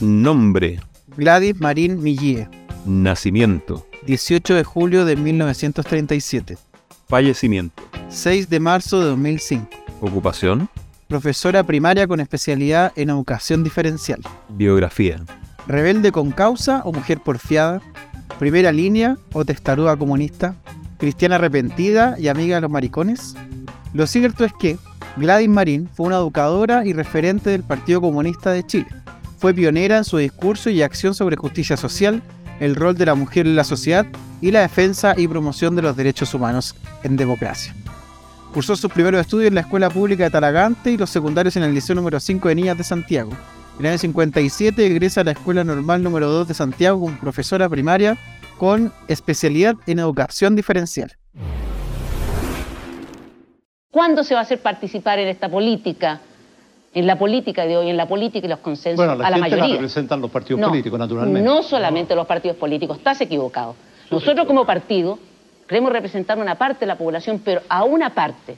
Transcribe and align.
Nombre. 0.00 0.80
Gladys 1.16 1.60
Marín 1.60 2.02
Millie. 2.02 2.48
Nacimiento. 2.86 3.86
18 4.06 4.54
de 4.54 4.64
julio 4.64 5.04
de 5.04 5.14
1937. 5.16 6.56
Fallecimiento. 7.06 7.82
6 8.08 8.48
de 8.48 8.60
marzo 8.60 9.00
de 9.00 9.06
2005. 9.06 9.68
Ocupación. 10.00 10.70
Profesora 11.06 11.64
primaria 11.64 12.06
con 12.06 12.20
especialidad 12.20 12.92
en 12.96 13.10
educación 13.10 13.62
diferencial. 13.62 14.20
Biografía. 14.48 15.20
Rebelde 15.66 16.12
con 16.12 16.30
causa 16.30 16.80
o 16.84 16.92
mujer 16.92 17.20
porfiada. 17.20 17.82
Primera 18.38 18.72
línea 18.72 19.18
o 19.34 19.44
testaruda 19.44 19.96
comunista. 19.96 20.54
Cristiana 20.98 21.34
arrepentida 21.34 22.16
y 22.18 22.28
amiga 22.28 22.56
de 22.56 22.62
los 22.62 22.70
maricones. 22.70 23.34
Lo 23.92 24.06
cierto 24.06 24.46
es 24.46 24.52
que 24.58 24.78
Gladys 25.18 25.48
Marín 25.48 25.90
fue 25.92 26.06
una 26.06 26.16
educadora 26.16 26.86
y 26.86 26.94
referente 26.94 27.50
del 27.50 27.64
Partido 27.64 28.00
Comunista 28.00 28.52
de 28.52 28.64
Chile. 28.64 28.86
Fue 29.40 29.54
pionera 29.54 29.96
en 29.96 30.04
su 30.04 30.18
discurso 30.18 30.68
y 30.68 30.82
acción 30.82 31.14
sobre 31.14 31.34
justicia 31.34 31.78
social, 31.78 32.22
el 32.60 32.76
rol 32.76 32.94
de 32.94 33.06
la 33.06 33.14
mujer 33.14 33.46
en 33.46 33.56
la 33.56 33.64
sociedad 33.64 34.04
y 34.42 34.50
la 34.50 34.60
defensa 34.60 35.14
y 35.16 35.26
promoción 35.26 35.74
de 35.74 35.80
los 35.80 35.96
derechos 35.96 36.34
humanos 36.34 36.76
en 37.04 37.16
democracia. 37.16 37.74
Cursó 38.52 38.76
sus 38.76 38.92
primeros 38.92 39.18
estudios 39.18 39.48
en 39.48 39.54
la 39.54 39.62
Escuela 39.62 39.88
Pública 39.88 40.24
de 40.24 40.30
Talagante 40.30 40.90
y 40.90 40.98
los 40.98 41.08
secundarios 41.08 41.56
en 41.56 41.62
el 41.62 41.72
Liceo 41.72 41.96
número 41.96 42.20
5 42.20 42.48
de 42.48 42.54
Niñas 42.54 42.76
de 42.76 42.84
Santiago. 42.84 43.30
En 43.78 43.86
el 43.86 43.92
año 43.92 43.98
57 43.98 44.84
egresa 44.84 45.22
a 45.22 45.24
la 45.24 45.30
Escuela 45.30 45.64
Normal 45.64 46.02
número 46.02 46.28
2 46.30 46.48
de 46.48 46.52
Santiago 46.52 47.00
como 47.00 47.18
profesora 47.18 47.66
primaria 47.66 48.18
con 48.58 48.92
especialidad 49.08 49.74
en 49.86 50.00
educación 50.00 50.54
diferencial. 50.54 51.16
¿Cuándo 53.90 54.22
se 54.22 54.34
va 54.34 54.40
a 54.40 54.42
hacer 54.42 54.60
participar 54.60 55.18
en 55.18 55.28
esta 55.28 55.48
política? 55.48 56.20
En 56.92 57.06
la 57.06 57.16
política 57.18 57.66
de 57.66 57.76
hoy, 57.76 57.88
en 57.88 57.96
la 57.96 58.06
política 58.08 58.46
y 58.46 58.50
los 58.50 58.58
consensos 58.58 58.96
Bueno, 58.96 59.14
la 59.14 59.26
a 59.28 59.30
la 59.30 59.36
gente 59.36 59.50
la 59.50 59.56
mayoría. 59.56 59.74
representan 59.76 60.20
los 60.20 60.30
partidos 60.30 60.60
No, 60.60 60.68
políticos, 60.68 60.98
naturalmente. 60.98 61.40
No 61.48 61.62
solamente 61.62 62.16
los 62.16 62.26
partidos 62.26 62.56
políticos, 62.56 62.98
estás 62.98 63.20
equivocado. 63.20 63.76
Nosotros 64.10 64.44
como 64.46 64.64
partido 64.66 65.18
queremos 65.68 65.92
representar 65.92 66.36
una 66.38 66.56
parte 66.56 66.80
de 66.80 66.86
la 66.86 66.98
población, 66.98 67.40
pero 67.44 67.60
a 67.68 67.84
una 67.84 68.10
parte. 68.12 68.56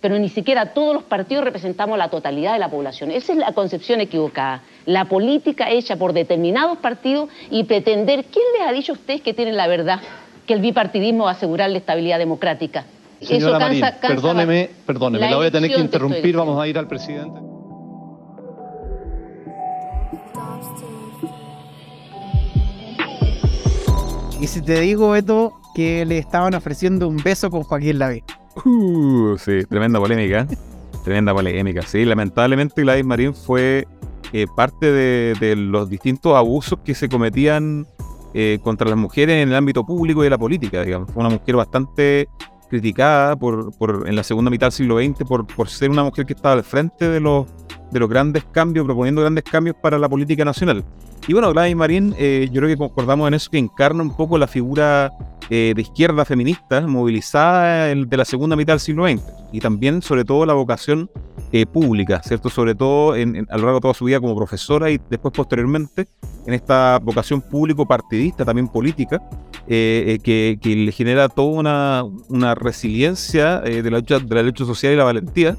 Pero 0.00 0.18
ni 0.18 0.28
siquiera 0.28 0.74
todos 0.74 0.92
los 0.94 1.02
partidos 1.04 1.44
representamos 1.44 1.96
la 1.98 2.08
totalidad 2.08 2.52
de 2.52 2.58
la 2.58 2.68
población. 2.68 3.12
Esa 3.12 3.32
es 3.32 3.38
la 3.38 3.52
concepción 3.52 4.00
equivocada. 4.00 4.62
La 4.86 5.04
política 5.04 5.70
hecha 5.70 5.96
por 5.96 6.12
determinados 6.12 6.78
partidos 6.78 7.28
y 7.50 7.62
pretender, 7.64 8.24
¿quién 8.24 8.44
les 8.58 8.68
ha 8.68 8.72
dicho 8.72 8.92
a 8.92 8.96
ustedes 8.96 9.22
que 9.22 9.34
tienen 9.34 9.56
la 9.56 9.68
verdad? 9.68 10.00
Que 10.46 10.54
el 10.54 10.60
bipartidismo 10.60 11.24
va 11.24 11.30
a 11.30 11.34
asegurar 11.34 11.70
la 11.70 11.78
estabilidad 11.78 12.18
democrática. 12.18 12.84
Señora 13.20 13.58
Marín, 13.60 13.80
cansa- 13.80 13.98
cansa 14.00 14.14
perdóneme, 14.16 14.70
perdóneme, 14.86 15.24
La 15.24 15.30
la 15.30 15.36
voy 15.36 15.46
a 15.46 15.50
tener 15.52 15.72
que 15.72 15.80
interrumpir, 15.80 16.36
vamos 16.36 16.60
a 16.60 16.66
ir 16.66 16.76
al 16.78 16.86
presidente. 16.88 17.40
Y 24.40 24.46
si 24.46 24.62
te 24.62 24.80
digo, 24.80 25.10
Beto, 25.10 25.52
que 25.74 26.04
le 26.06 26.18
estaban 26.18 26.54
ofreciendo 26.54 27.08
un 27.08 27.16
beso 27.16 27.50
con 27.50 27.64
Joaquín 27.64 27.98
Laví. 27.98 28.22
Uh, 28.64 29.36
sí, 29.36 29.64
tremenda 29.68 29.98
polémica. 29.98 30.46
Tremenda 31.04 31.34
polémica. 31.34 31.82
Sí, 31.82 32.04
lamentablemente 32.04 32.82
Gladys 32.82 33.04
Marín 33.04 33.34
fue 33.34 33.86
eh, 34.32 34.46
parte 34.54 34.92
de, 34.92 35.34
de 35.40 35.56
los 35.56 35.88
distintos 35.88 36.36
abusos 36.36 36.78
que 36.84 36.94
se 36.94 37.08
cometían 37.08 37.86
eh, 38.34 38.58
contra 38.62 38.88
las 38.88 38.98
mujeres 38.98 39.42
en 39.42 39.48
el 39.48 39.54
ámbito 39.54 39.84
público 39.84 40.20
y 40.22 40.24
de 40.24 40.30
la 40.30 40.38
política. 40.38 40.84
Digamos. 40.84 41.10
Fue 41.10 41.20
una 41.20 41.30
mujer 41.30 41.56
bastante 41.56 42.28
criticada 42.68 43.36
por, 43.36 43.76
por, 43.76 44.06
en 44.06 44.14
la 44.14 44.22
segunda 44.22 44.50
mitad 44.50 44.66
del 44.66 44.72
siglo 44.72 44.98
XX 44.98 45.26
por, 45.26 45.46
por 45.46 45.68
ser 45.68 45.90
una 45.90 46.04
mujer 46.04 46.26
que 46.26 46.34
estaba 46.34 46.54
al 46.54 46.62
frente 46.62 47.08
de 47.08 47.20
los, 47.20 47.46
de 47.90 48.00
los 48.00 48.08
grandes 48.08 48.44
cambios, 48.52 48.84
proponiendo 48.86 49.20
grandes 49.22 49.44
cambios 49.44 49.76
para 49.82 49.98
la 49.98 50.08
política 50.08 50.44
nacional. 50.44 50.84
Y 51.26 51.32
bueno, 51.32 51.52
Gladys 51.52 51.76
Marín, 51.76 52.14
eh, 52.18 52.48
yo 52.50 52.60
creo 52.60 52.68
que 52.68 52.76
concordamos 52.76 53.28
en 53.28 53.34
eso, 53.34 53.50
que 53.50 53.58
encarna 53.58 54.02
un 54.02 54.16
poco 54.16 54.38
la 54.38 54.46
figura 54.46 55.12
eh, 55.50 55.72
de 55.74 55.82
izquierda 55.82 56.24
feminista 56.24 56.80
movilizada 56.86 57.86
de 57.94 58.16
la 58.16 58.24
segunda 58.24 58.54
mitad 58.56 58.74
del 58.74 58.80
siglo 58.80 59.06
XX 59.06 59.22
y 59.52 59.60
también 59.60 60.02
sobre 60.02 60.24
todo 60.24 60.44
la 60.46 60.52
vocación 60.54 61.10
eh, 61.52 61.64
pública, 61.64 62.20
¿cierto? 62.22 62.50
Sobre 62.50 62.74
todo 62.74 63.16
en- 63.16 63.34
en- 63.36 63.46
a 63.50 63.56
lo 63.56 63.62
largo 63.64 63.78
de 63.78 63.80
toda 63.82 63.94
su 63.94 64.04
vida 64.04 64.20
como 64.20 64.36
profesora 64.36 64.90
y 64.90 65.00
después 65.08 65.32
posteriormente 65.32 66.06
en 66.46 66.52
esta 66.54 66.98
vocación 67.02 67.40
público-partidista, 67.40 68.44
también 68.44 68.68
política, 68.68 69.22
eh, 69.66 70.04
eh, 70.06 70.18
que, 70.22 70.58
que 70.60 70.76
le 70.76 70.92
genera 70.92 71.28
toda 71.30 71.48
una, 71.58 72.04
una 72.28 72.54
resiliencia 72.54 73.62
eh, 73.64 73.82
de, 73.82 73.90
la 73.90 73.98
lucha, 73.98 74.18
de 74.18 74.34
la 74.34 74.42
lucha 74.42 74.64
social 74.64 74.92
y 74.92 74.96
la 74.96 75.04
valentía, 75.04 75.56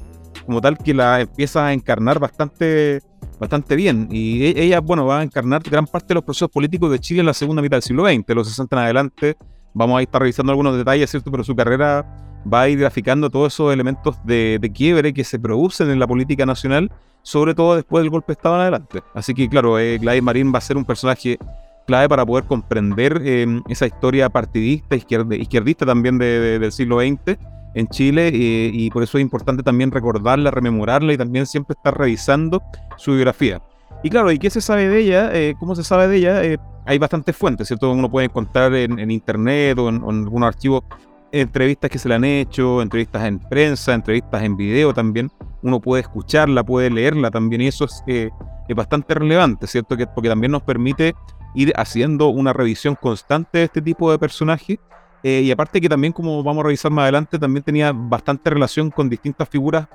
como 0.50 0.60
tal 0.60 0.76
que 0.76 0.92
la 0.92 1.20
empieza 1.20 1.64
a 1.66 1.72
encarnar 1.72 2.18
bastante 2.18 3.00
bastante 3.38 3.76
bien. 3.76 4.08
Y 4.10 4.46
e- 4.46 4.64
ella, 4.64 4.80
bueno, 4.80 5.06
va 5.06 5.20
a 5.20 5.22
encarnar 5.22 5.62
gran 5.62 5.86
parte 5.86 6.08
de 6.08 6.14
los 6.14 6.24
procesos 6.24 6.50
políticos 6.50 6.90
de 6.90 6.98
Chile 6.98 7.20
en 7.20 7.26
la 7.26 7.34
segunda 7.34 7.62
mitad 7.62 7.76
del 7.76 7.82
siglo 7.82 8.04
XX, 8.04 8.26
de 8.26 8.34
los 8.34 8.48
60 8.48 8.74
en 8.76 8.82
adelante. 8.82 9.36
Vamos 9.74 10.00
a 10.00 10.02
estar 10.02 10.20
revisando 10.20 10.50
algunos 10.50 10.76
detalles, 10.76 11.08
¿cierto? 11.08 11.30
Pero 11.30 11.44
su 11.44 11.54
carrera 11.54 12.04
va 12.52 12.62
a 12.62 12.68
ir 12.68 12.80
graficando 12.80 13.30
todos 13.30 13.54
esos 13.54 13.72
elementos 13.72 14.16
de, 14.24 14.58
quiebre 14.74 15.14
que 15.14 15.22
se 15.22 15.38
producen 15.38 15.88
en 15.90 16.00
la 16.00 16.06
política 16.08 16.44
nacional, 16.44 16.90
sobre 17.22 17.54
todo 17.54 17.76
después 17.76 18.02
del 18.02 18.10
golpe 18.10 18.32
de 18.32 18.32
Estado 18.32 18.56
en 18.56 18.60
adelante. 18.62 19.00
Así 19.14 19.32
que, 19.34 19.48
claro, 19.48 19.78
eh, 19.78 19.98
Gladys 19.98 20.22
Marín 20.24 20.52
va 20.52 20.58
a 20.58 20.62
ser 20.62 20.76
un 20.76 20.84
personaje 20.84 21.38
clave 21.86 22.08
para 22.08 22.26
poder 22.26 22.44
comprender 22.44 23.22
eh, 23.24 23.46
esa 23.68 23.86
historia 23.86 24.28
partidista, 24.28 24.96
izquierd- 24.96 25.40
izquierdista 25.40 25.86
también 25.86 26.18
de- 26.18 26.40
de- 26.40 26.58
del 26.58 26.72
siglo 26.72 26.98
XX 27.00 27.38
en 27.74 27.88
Chile 27.88 28.28
eh, 28.28 28.70
y 28.72 28.90
por 28.90 29.02
eso 29.02 29.18
es 29.18 29.22
importante 29.22 29.62
también 29.62 29.90
recordarla, 29.90 30.50
rememorarla 30.50 31.12
y 31.12 31.18
también 31.18 31.46
siempre 31.46 31.74
estar 31.74 31.96
revisando 31.96 32.62
su 32.96 33.12
biografía. 33.12 33.62
Y 34.02 34.10
claro, 34.10 34.32
¿y 34.32 34.38
qué 34.38 34.50
se 34.50 34.60
sabe 34.60 34.88
de 34.88 35.00
ella? 35.00 35.30
Eh, 35.32 35.54
¿Cómo 35.58 35.74
se 35.74 35.84
sabe 35.84 36.08
de 36.08 36.16
ella? 36.16 36.44
Eh, 36.44 36.58
hay 36.86 36.98
bastantes 36.98 37.36
fuentes, 37.36 37.68
¿cierto? 37.68 37.92
Uno 37.92 38.10
puede 38.10 38.26
encontrar 38.26 38.74
en, 38.74 39.10
internet 39.10 39.78
o 39.78 39.88
en, 39.88 39.96
algunos 39.96 40.48
archivos 40.48 40.82
entrevistas 41.32 41.90
que 41.90 41.98
se 41.98 42.08
le 42.08 42.14
han 42.14 42.24
hecho, 42.24 42.82
entrevistas 42.82 43.24
en 43.24 43.38
prensa, 43.38 43.94
entrevistas 43.94 44.42
en 44.42 44.56
video 44.56 44.94
también. 44.94 45.30
Uno 45.62 45.80
puede 45.80 46.02
escucharla, 46.02 46.64
puede 46.64 46.90
leerla 46.90 47.30
también 47.30 47.62
y 47.62 47.66
eso 47.68 47.84
es, 47.84 48.02
es 48.06 48.74
bastante 48.74 49.14
relevante, 49.14 49.66
¿cierto? 49.66 49.96
Que, 49.96 50.06
porque 50.06 50.30
también 50.30 50.52
nos 50.52 50.62
permite 50.62 51.14
ir 51.54 51.72
haciendo 51.76 52.28
una 52.28 52.52
revisión 52.52 52.96
constante 52.96 53.58
de 53.58 53.64
este 53.64 53.82
tipo 53.82 54.10
de 54.10 54.18
personajes 54.18 54.78
eh, 55.22 55.42
y 55.42 55.50
aparte 55.50 55.80
que 55.80 55.88
también, 55.88 56.12
como 56.12 56.42
vamos 56.42 56.62
a 56.62 56.66
revisar 56.66 56.90
más 56.90 57.02
adelante, 57.04 57.38
también 57.38 57.62
tenía 57.62 57.92
bastante 57.92 58.50
relación 58.50 58.90
con 58.90 59.08
distintas 59.08 59.48
figuras 59.48 59.86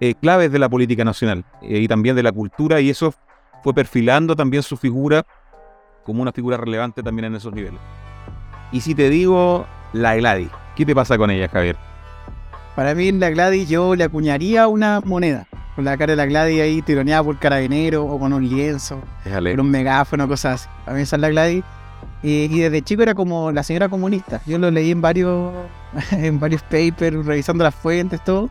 eh, 0.00 0.14
claves 0.20 0.50
de 0.50 0.58
la 0.58 0.68
política 0.68 1.04
nacional 1.04 1.44
eh, 1.62 1.78
y 1.78 1.88
también 1.88 2.16
de 2.16 2.22
la 2.22 2.32
cultura, 2.32 2.80
y 2.80 2.90
eso 2.90 3.14
fue 3.62 3.72
perfilando 3.72 4.34
también 4.34 4.62
su 4.62 4.76
figura 4.76 5.24
como 6.04 6.22
una 6.22 6.32
figura 6.32 6.56
relevante 6.56 7.02
también 7.02 7.26
en 7.26 7.36
esos 7.36 7.52
niveles. 7.52 7.80
Y 8.72 8.80
si 8.80 8.94
te 8.94 9.08
digo 9.08 9.66
la 9.92 10.16
Gladys, 10.16 10.48
¿qué 10.74 10.84
te 10.84 10.94
pasa 10.94 11.16
con 11.16 11.30
ella, 11.30 11.48
Javier? 11.48 11.76
Para 12.74 12.94
mí, 12.94 13.12
la 13.12 13.30
Gladys, 13.30 13.68
yo 13.68 13.94
le 13.94 14.04
acuñaría 14.04 14.66
una 14.66 15.00
moneda. 15.04 15.46
Con 15.76 15.84
la 15.84 15.96
cara 15.96 16.12
de 16.12 16.16
la 16.16 16.26
Gladys 16.26 16.60
ahí 16.60 16.82
tironeada 16.82 17.22
por 17.22 17.38
carabinero 17.38 18.04
o 18.04 18.18
con 18.18 18.32
un 18.32 18.46
lienzo, 18.46 19.00
Déjale. 19.24 19.52
con 19.52 19.60
un 19.60 19.70
megáfono, 19.70 20.26
cosas 20.28 20.62
así. 20.66 20.68
A 20.86 20.92
mí 20.92 21.02
esa 21.02 21.16
es 21.16 21.22
la 21.22 21.28
Gladys. 21.30 21.64
Y, 22.22 22.60
desde 22.60 22.82
chico 22.82 23.02
era 23.02 23.14
como 23.14 23.50
la 23.50 23.62
señora 23.62 23.88
comunista. 23.88 24.40
Yo 24.46 24.58
lo 24.58 24.70
leí 24.70 24.92
en 24.92 25.00
varios, 25.00 25.52
en 26.12 26.38
varios 26.38 26.62
papers, 26.62 27.24
revisando 27.24 27.64
las 27.64 27.74
fuentes, 27.74 28.22
todo. 28.22 28.48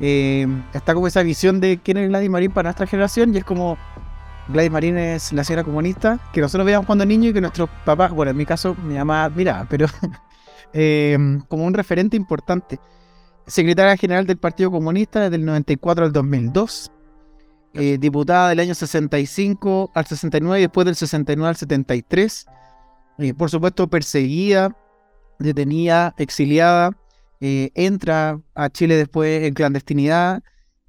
Eh, 0.00 0.46
está 0.74 0.92
como 0.92 1.06
esa 1.06 1.22
visión 1.22 1.58
de 1.60 1.80
quién 1.82 1.96
es 1.96 2.08
Gladys 2.08 2.28
Marín 2.28 2.52
para 2.52 2.68
nuestra 2.68 2.86
generación 2.86 3.34
y 3.34 3.38
es 3.38 3.44
como 3.44 3.78
Gladys 4.48 4.70
Marín 4.70 4.98
es 4.98 5.32
la 5.32 5.42
señora 5.42 5.64
comunista 5.64 6.20
que 6.34 6.42
nosotros 6.42 6.66
veíamos 6.66 6.86
cuando 6.86 7.06
niños 7.06 7.30
y 7.30 7.32
que 7.32 7.40
nuestros 7.40 7.70
papás, 7.86 8.12
bueno, 8.12 8.30
en 8.30 8.36
mi 8.36 8.44
caso 8.44 8.76
mi 8.84 8.94
mamá 8.94 9.24
admiraba, 9.24 9.66
pero 9.70 9.86
eh, 10.74 11.16
como 11.48 11.64
un 11.64 11.72
referente 11.72 12.16
importante. 12.16 12.78
Secretaria 13.46 13.96
general 13.96 14.26
del 14.26 14.36
Partido 14.38 14.70
Comunista 14.70 15.20
desde 15.20 15.36
el 15.36 15.44
94 15.44 16.04
al 16.04 16.12
2002. 16.12 16.92
eh, 17.74 17.98
diputada 17.98 18.48
del 18.50 18.60
año 18.60 18.74
65 18.74 19.90
al 19.94 20.06
69 20.06 20.58
y 20.58 20.62
después 20.62 20.84
del 20.84 20.96
69 20.96 21.48
al 21.48 21.56
73. 21.56 22.46
Eh, 23.18 23.34
por 23.34 23.50
supuesto, 23.50 23.88
perseguida, 23.88 24.76
detenida, 25.38 26.14
exiliada. 26.18 26.96
eh, 27.40 27.70
entra 27.74 28.40
a 28.54 28.70
Chile 28.70 28.96
después 28.96 29.44
en 29.44 29.54
clandestinidad. 29.54 30.42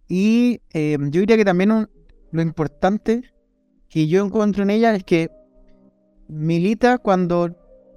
Y 0.07 0.61
eh, 0.73 0.97
yo 0.99 1.19
diría 1.21 1.35
que 1.35 1.45
también 1.45 1.89
lo 2.31 2.41
importante 2.41 3.23
que 3.89 4.07
yo 4.07 4.23
encuentro 4.25 4.63
en 4.63 4.69
ella 4.69 4.95
es 4.95 5.03
que 5.03 5.29
milita 6.29 6.97
cuando 6.97 7.55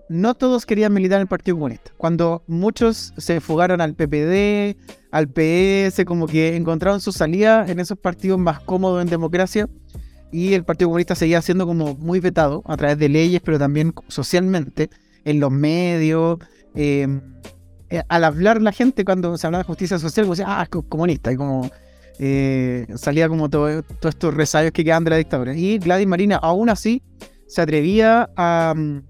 no 0.08 0.34
todos 0.34 0.66
querían 0.66 0.92
militar 0.92 1.18
en 1.18 1.22
el 1.22 1.28
Partido 1.28 1.56
Comunista. 1.56 1.92
Cuando 1.96 2.42
muchos 2.48 3.14
se 3.16 3.40
fugaron 3.40 3.80
al 3.80 3.94
PPD, 3.94 4.76
al 5.12 5.28
PS, 5.28 6.04
como 6.04 6.26
que 6.26 6.56
encontraron 6.56 7.00
su 7.00 7.12
salida 7.12 7.64
en 7.68 7.78
esos 7.78 7.96
partidos 7.98 8.38
más 8.40 8.58
cómodos 8.60 9.02
en 9.02 9.08
democracia. 9.08 9.68
Y 10.32 10.54
el 10.54 10.64
Partido 10.64 10.88
Comunista 10.88 11.14
seguía 11.14 11.42
siendo 11.42 11.66
como 11.66 11.94
muy 11.96 12.20
vetado 12.20 12.62
a 12.66 12.76
través 12.76 12.98
de 12.98 13.08
leyes, 13.08 13.40
pero 13.44 13.58
también 13.58 13.92
socialmente, 14.08 14.90
en 15.24 15.40
los 15.40 15.50
medios. 15.50 16.38
eh, 16.74 17.06
eh, 17.90 18.02
al 18.08 18.22
hablar 18.22 18.62
la 18.62 18.70
gente 18.70 19.04
cuando 19.04 19.36
se 19.36 19.46
hablaba 19.48 19.64
de 19.64 19.66
justicia 19.66 19.98
social, 19.98 20.24
como 20.26 20.34
decía, 20.36 20.46
ah, 20.60 20.66
comunista. 20.88 21.32
Y 21.32 21.36
como 21.36 21.68
eh, 22.20 22.86
salía 22.96 23.28
como 23.28 23.48
todo- 23.48 23.82
todos 23.82 24.14
estos 24.14 24.34
resayos 24.34 24.70
que 24.72 24.84
quedan 24.84 25.02
de 25.04 25.10
la 25.10 25.16
dictadura. 25.16 25.56
Y 25.56 25.78
Gladys 25.78 26.06
Marina, 26.06 26.36
aún 26.36 26.68
así, 26.68 27.02
se 27.48 27.62
atrevía 27.62 28.28
a, 28.36 28.74
mm, 28.76 29.02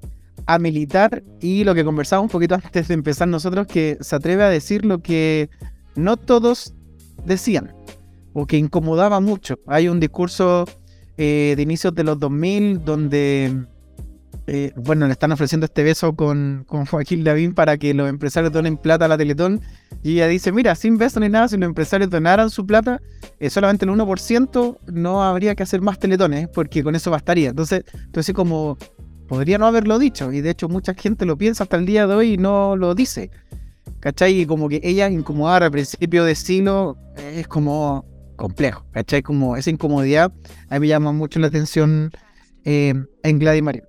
a 0.47 0.59
militar 0.59 1.23
y 1.41 1.65
lo 1.65 1.75
que 1.75 1.85
conversaba 1.85 2.23
un 2.23 2.29
poquito 2.29 2.55
antes 2.55 2.89
de 2.89 2.95
empezar 2.95 3.29
nosotros, 3.29 3.67
que 3.67 3.99
se 4.01 4.17
atreve 4.17 4.45
a 4.45 4.49
decir 4.49 4.85
lo 4.87 5.01
que 5.03 5.51
no 5.97 6.17
todos 6.17 6.73
decían 7.27 7.75
o 8.33 8.47
que 8.47 8.57
incomodaba 8.57 9.21
mucho. 9.21 9.59
Hay 9.67 9.89
un 9.89 10.01
discurso 10.01 10.65
eh, 11.23 11.53
de 11.55 11.63
inicios 11.63 11.95
de 11.95 12.03
los 12.03 12.19
2000 12.19 12.83
donde, 12.83 13.55
eh, 14.47 14.73
bueno, 14.75 15.05
le 15.05 15.13
están 15.13 15.31
ofreciendo 15.31 15.67
este 15.67 15.83
beso 15.83 16.17
con, 16.17 16.65
con 16.67 16.87
Joaquín 16.87 17.25
Lavín 17.25 17.53
para 17.53 17.77
que 17.77 17.93
los 17.93 18.09
empresarios 18.09 18.51
donen 18.51 18.79
plata 18.79 19.05
a 19.05 19.09
la 19.09 19.19
Teletón. 19.19 19.61
Y 20.03 20.13
ella 20.13 20.29
dice, 20.29 20.51
mira, 20.51 20.75
sin 20.75 20.97
beso 20.97 21.21
ni 21.21 21.29
nada, 21.29 21.47
si 21.49 21.59
los 21.59 21.67
empresarios 21.67 22.09
donaran 22.09 22.49
su 22.49 22.65
plata, 22.65 23.03
eh, 23.39 23.51
solamente 23.51 23.85
el 23.85 23.91
1% 23.91 24.79
no 24.87 25.23
habría 25.23 25.55
que 25.55 25.63
hacer 25.63 25.83
más 25.83 25.99
teletones, 25.99 26.49
porque 26.49 26.83
con 26.83 26.95
eso 26.95 27.11
bastaría. 27.11 27.51
Entonces, 27.51 27.85
entonces 28.07 28.35
como 28.35 28.79
podría 29.29 29.59
no 29.59 29.67
haberlo 29.67 29.99
dicho, 29.99 30.33
y 30.33 30.41
de 30.41 30.49
hecho 30.49 30.71
mucha 30.71 30.95
gente 30.95 31.27
lo 31.27 31.37
piensa 31.37 31.65
hasta 31.65 31.77
el 31.77 31.85
día 31.85 32.07
de 32.07 32.15
hoy 32.15 32.33
y 32.33 32.37
no 32.39 32.77
lo 32.77 32.95
dice. 32.95 33.31
¿Cachai? 34.01 34.41
Y 34.41 34.47
como 34.47 34.71
que 34.71 34.81
ella 34.83 35.11
incomodar 35.11 35.65
al 35.65 35.71
principio 35.71 36.25
de 36.25 36.35
siglo 36.35 36.97
es 37.19 37.47
como 37.47 38.07
complejo, 38.41 38.85
¿cachai? 38.91 39.23
Como 39.23 39.57
esa 39.57 39.71
incomodidad 39.71 40.33
a 40.69 40.75
mí 40.75 40.81
me 40.81 40.89
llama 40.89 41.13
mucho 41.13 41.39
la 41.39 41.49
atención 41.49 42.11
eh, 42.65 42.95
en 43.23 43.39
Gladys 43.39 43.63
Marín. 43.63 43.83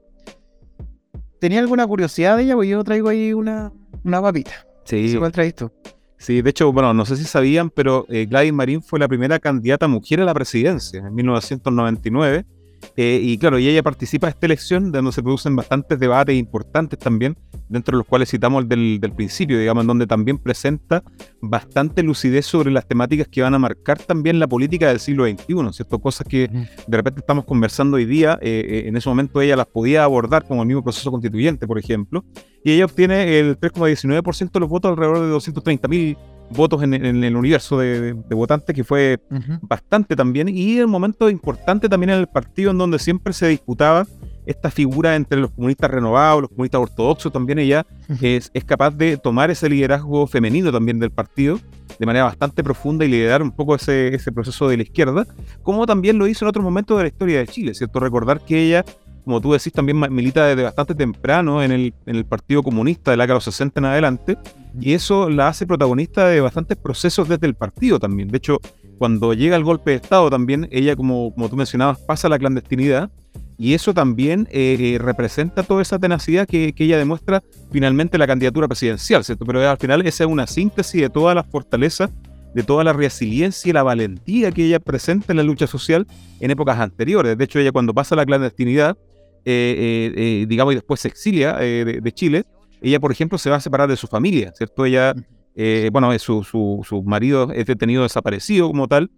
¿Tenía 1.40 1.60
alguna 1.60 1.88
curiosidad 1.88 2.38
de 2.38 2.44
ella? 2.44 2.56
Pues 2.56 2.70
yo 2.70 2.84
traigo 2.84 3.10
ahí 3.10 3.34
una, 3.34 3.72
una 4.04 4.22
papita. 4.22 4.52
Sí, 4.84 5.16
¿Cuál 5.18 5.32
traes 5.32 5.56
tú? 5.56 5.72
sí, 6.18 6.42
de 6.42 6.50
hecho, 6.50 6.72
bueno, 6.72 6.94
no 6.94 7.06
sé 7.06 7.16
si 7.16 7.24
sabían, 7.24 7.70
pero 7.70 8.06
eh, 8.10 8.28
Gladys 8.30 8.54
Marín 8.54 8.84
fue 8.84 9.00
la 9.00 9.08
primera 9.08 9.40
candidata 9.40 9.88
mujer 9.88 10.20
a 10.22 10.26
la 10.26 10.34
presidencia 10.34 11.00
en 11.00 11.16
1999. 11.16 12.46
Eh, 12.96 13.20
y 13.22 13.38
claro, 13.38 13.60
y 13.60 13.68
ella 13.68 13.84
participa 13.84 14.28
de 14.28 14.32
esta 14.32 14.46
elección, 14.46 14.92
de 14.92 14.98
donde 14.98 15.12
se 15.12 15.24
producen 15.24 15.56
bastantes 15.56 16.00
debates 16.00 16.36
importantes 16.36 17.00
también, 17.00 17.38
dentro 17.70 17.96
de 17.96 18.00
los 18.00 18.08
cuales 18.08 18.30
citamos 18.30 18.64
el 18.64 18.70
del, 18.70 19.00
del 19.00 19.14
principio, 19.14 19.58
digamos, 19.58 19.82
en 19.82 19.88
donde 19.88 20.08
también 20.08 20.38
presenta 20.38 21.04
bastante 21.42 22.04
lucidez 22.04 22.46
sobre 22.46 22.72
las 22.72 22.86
temáticas 22.86 23.28
que 23.28 23.42
van 23.42 23.54
a 23.54 23.60
marcar 23.60 23.98
también 24.00 24.40
la 24.40 24.48
política 24.48 24.90
del 24.90 25.00
siglo 25.00 25.26
XXI, 25.26 25.72
¿cierto? 25.72 26.00
Cosas 26.00 26.28
que 26.28 26.50
de 26.88 26.98
repente 26.98 27.22
estamos 27.22 27.46
conversando 27.46 27.98
hoy 27.98 28.06
día, 28.06 28.38
eh, 28.42 28.66
eh, 28.68 28.84
en 28.88 28.98
ese 28.98 29.08
momento 29.10 29.42
ella 29.42 29.56
las 29.56 29.68
podía 29.68 30.04
abordar 30.04 30.46
como 30.46 30.62
el 30.62 30.68
mismo 30.68 30.84
proceso 30.84 31.12
constituyente, 31.12 31.66
por 31.68 31.80
ejemplo, 31.80 32.26
y 32.64 32.74
ella 32.74 32.86
obtiene 32.86 33.40
el 33.40 33.58
3,19% 33.60 34.52
de 34.52 34.60
los 34.60 34.70
votos, 34.70 34.92
alrededor 34.92 35.20
de 35.20 35.34
230.000 35.34 36.18
votos 36.52 36.84
en, 36.84 36.94
en 36.94 37.24
el 37.24 37.36
universo 37.36 37.80
de, 37.80 38.14
votantes, 38.32 38.76
que 38.76 38.84
fue 38.84 39.20
bastante 39.62 40.16
también, 40.16 40.50
y 40.50 40.80
un 40.80 40.90
momento 40.90 41.30
importante 41.30 41.90
también 41.90 42.12
en 42.12 42.20
el 42.20 42.28
partido 42.28 42.72
en 42.72 42.78
donde 42.78 43.00
siempre 43.00 43.34
se 43.34 43.48
disputaba 43.48 44.06
esta 44.46 44.72
figura 44.72 45.16
entre 45.16 45.40
los 45.40 45.52
comunistas 45.52 45.92
renovados, 45.92 46.42
los 46.42 46.50
comunistas 46.50 46.82
ortodoxos, 46.82 47.32
también 47.32 47.60
ella 47.60 47.86
es, 48.22 48.50
es 48.54 48.64
capaz 48.64 48.92
de 48.92 49.18
tomar 49.18 49.52
ese 49.52 49.70
liderazgo 49.70 50.26
femenino 50.28 50.72
también 50.72 51.00
del 51.00 51.12
partido 51.12 51.60
de 52.02 52.06
manera 52.08 52.26
bastante 52.26 52.64
profunda 52.64 53.06
y 53.06 53.10
liderar 53.10 53.44
un 53.44 53.52
poco 53.52 53.76
ese, 53.76 54.16
ese 54.16 54.32
proceso 54.32 54.68
de 54.68 54.78
la 54.78 54.82
izquierda, 54.82 55.28
como 55.62 55.86
también 55.86 56.18
lo 56.18 56.26
hizo 56.26 56.44
en 56.44 56.50
otros 56.50 56.64
momentos 56.66 56.98
de 56.98 57.04
la 57.04 57.10
historia 57.10 57.38
de 57.38 57.48
Chile, 57.48 57.76
¿cierto? 57.76 58.00
Recordar 58.00 58.42
que 58.42 58.60
ella, 58.60 58.84
como 59.24 59.42
tú 59.42 59.54
decís, 59.54 59.72
también 59.74 60.00
milita 60.00 60.46
desde 60.46 60.64
bastante 60.64 60.96
temprano 60.96 61.64
en 61.64 61.72
el, 61.72 61.94
en 62.06 62.16
el 62.16 62.26
Partido 62.26 62.64
Comunista 62.64 63.12
de 63.12 63.18
la 63.18 63.28
los 63.28 63.44
60 63.44 63.80
en 63.80 63.86
adelante, 63.86 64.38
y 64.80 64.94
eso 64.94 65.30
la 65.30 65.48
hace 65.48 65.66
protagonista 65.66 66.28
de 66.28 66.42
bastantes 66.42 66.78
procesos 66.78 67.28
desde 67.28 67.48
el 67.48 67.56
partido 67.56 68.00
también. 68.00 68.30
De 68.30 68.38
hecho, 68.38 68.58
cuando 68.98 69.34
llega 69.34 69.56
el 69.56 69.64
golpe 69.64 69.92
de 69.92 69.98
Estado 69.98 70.30
también, 70.30 70.68
ella, 70.72 70.96
como, 70.96 71.34
como 71.34 71.50
tú 71.50 71.56
mencionabas, 71.56 72.00
pasa 72.00 72.28
a 72.28 72.30
la 72.30 72.40
clandestinidad, 72.40 73.10
y 73.58 73.76
eso 73.76 73.94
también 73.94 74.48
eh, 74.52 74.76
eh, 74.80 74.98
representa 74.98 75.62
toda 75.62 75.84
esa 75.84 76.00
tenacidad 76.00 76.48
que, 76.48 76.74
que 76.74 76.84
ella 76.86 76.98
demuestra 76.98 77.44
finalmente 77.72 78.18
en 78.18 78.20
la 78.20 78.28
candidatura 78.28 78.68
presidencial, 78.68 79.24
¿cierto? 79.24 79.46
Pero 79.46 79.70
al 79.70 79.78
final 79.78 80.02
esa 80.08 80.24
es 80.24 80.30
una 80.30 80.48
síntesis 80.48 81.00
de 81.00 81.10
todas 81.10 81.36
las 81.36 81.46
fortalezas, 81.46 82.10
de 82.54 82.64
toda 82.64 82.84
la 82.84 82.94
resiliencia 82.94 83.70
y 83.70 83.74
la 83.74 83.84
valentía 83.84 84.52
que 84.52 84.66
ella 84.66 84.80
presenta 84.80 85.32
en 85.32 85.38
la 85.38 85.44
lucha 85.44 85.68
social 85.68 86.08
en 86.40 86.52
épocas 86.52 86.80
anteriores. 86.80 87.38
De 87.38 87.44
hecho, 87.44 87.60
ella 87.60 87.72
cuando 87.72 87.94
pasa 87.94 88.16
a 88.16 88.18
la 88.18 88.26
clandestinidad, 88.26 88.98
digamos, 89.46 90.74
y 90.74 90.76
después 90.76 91.00
se 91.00 91.08
exilia 91.08 91.58
eh, 91.62 91.84
de, 91.86 92.02
de 92.02 92.12
Chile, 92.12 92.44
ella, 92.82 93.00
por 93.00 93.12
ejemplo, 93.12 93.38
se 93.38 93.50
va 93.50 93.58
a 93.58 93.62
separar 93.62 93.90
de 93.90 93.96
su 93.98 94.08
familia, 94.08 94.52
¿cierto? 94.56 94.86
Ella, 94.86 95.14
eh, 95.56 95.90
bueno, 95.92 96.12
eh, 96.14 96.20
su, 96.20 96.44
su, 96.44 96.82
su 96.88 97.04
marido 97.04 97.52
es 97.52 97.66
detenido 97.66 98.04
desaparecido 98.04 98.68
como 98.68 98.88
tal, 98.88 99.12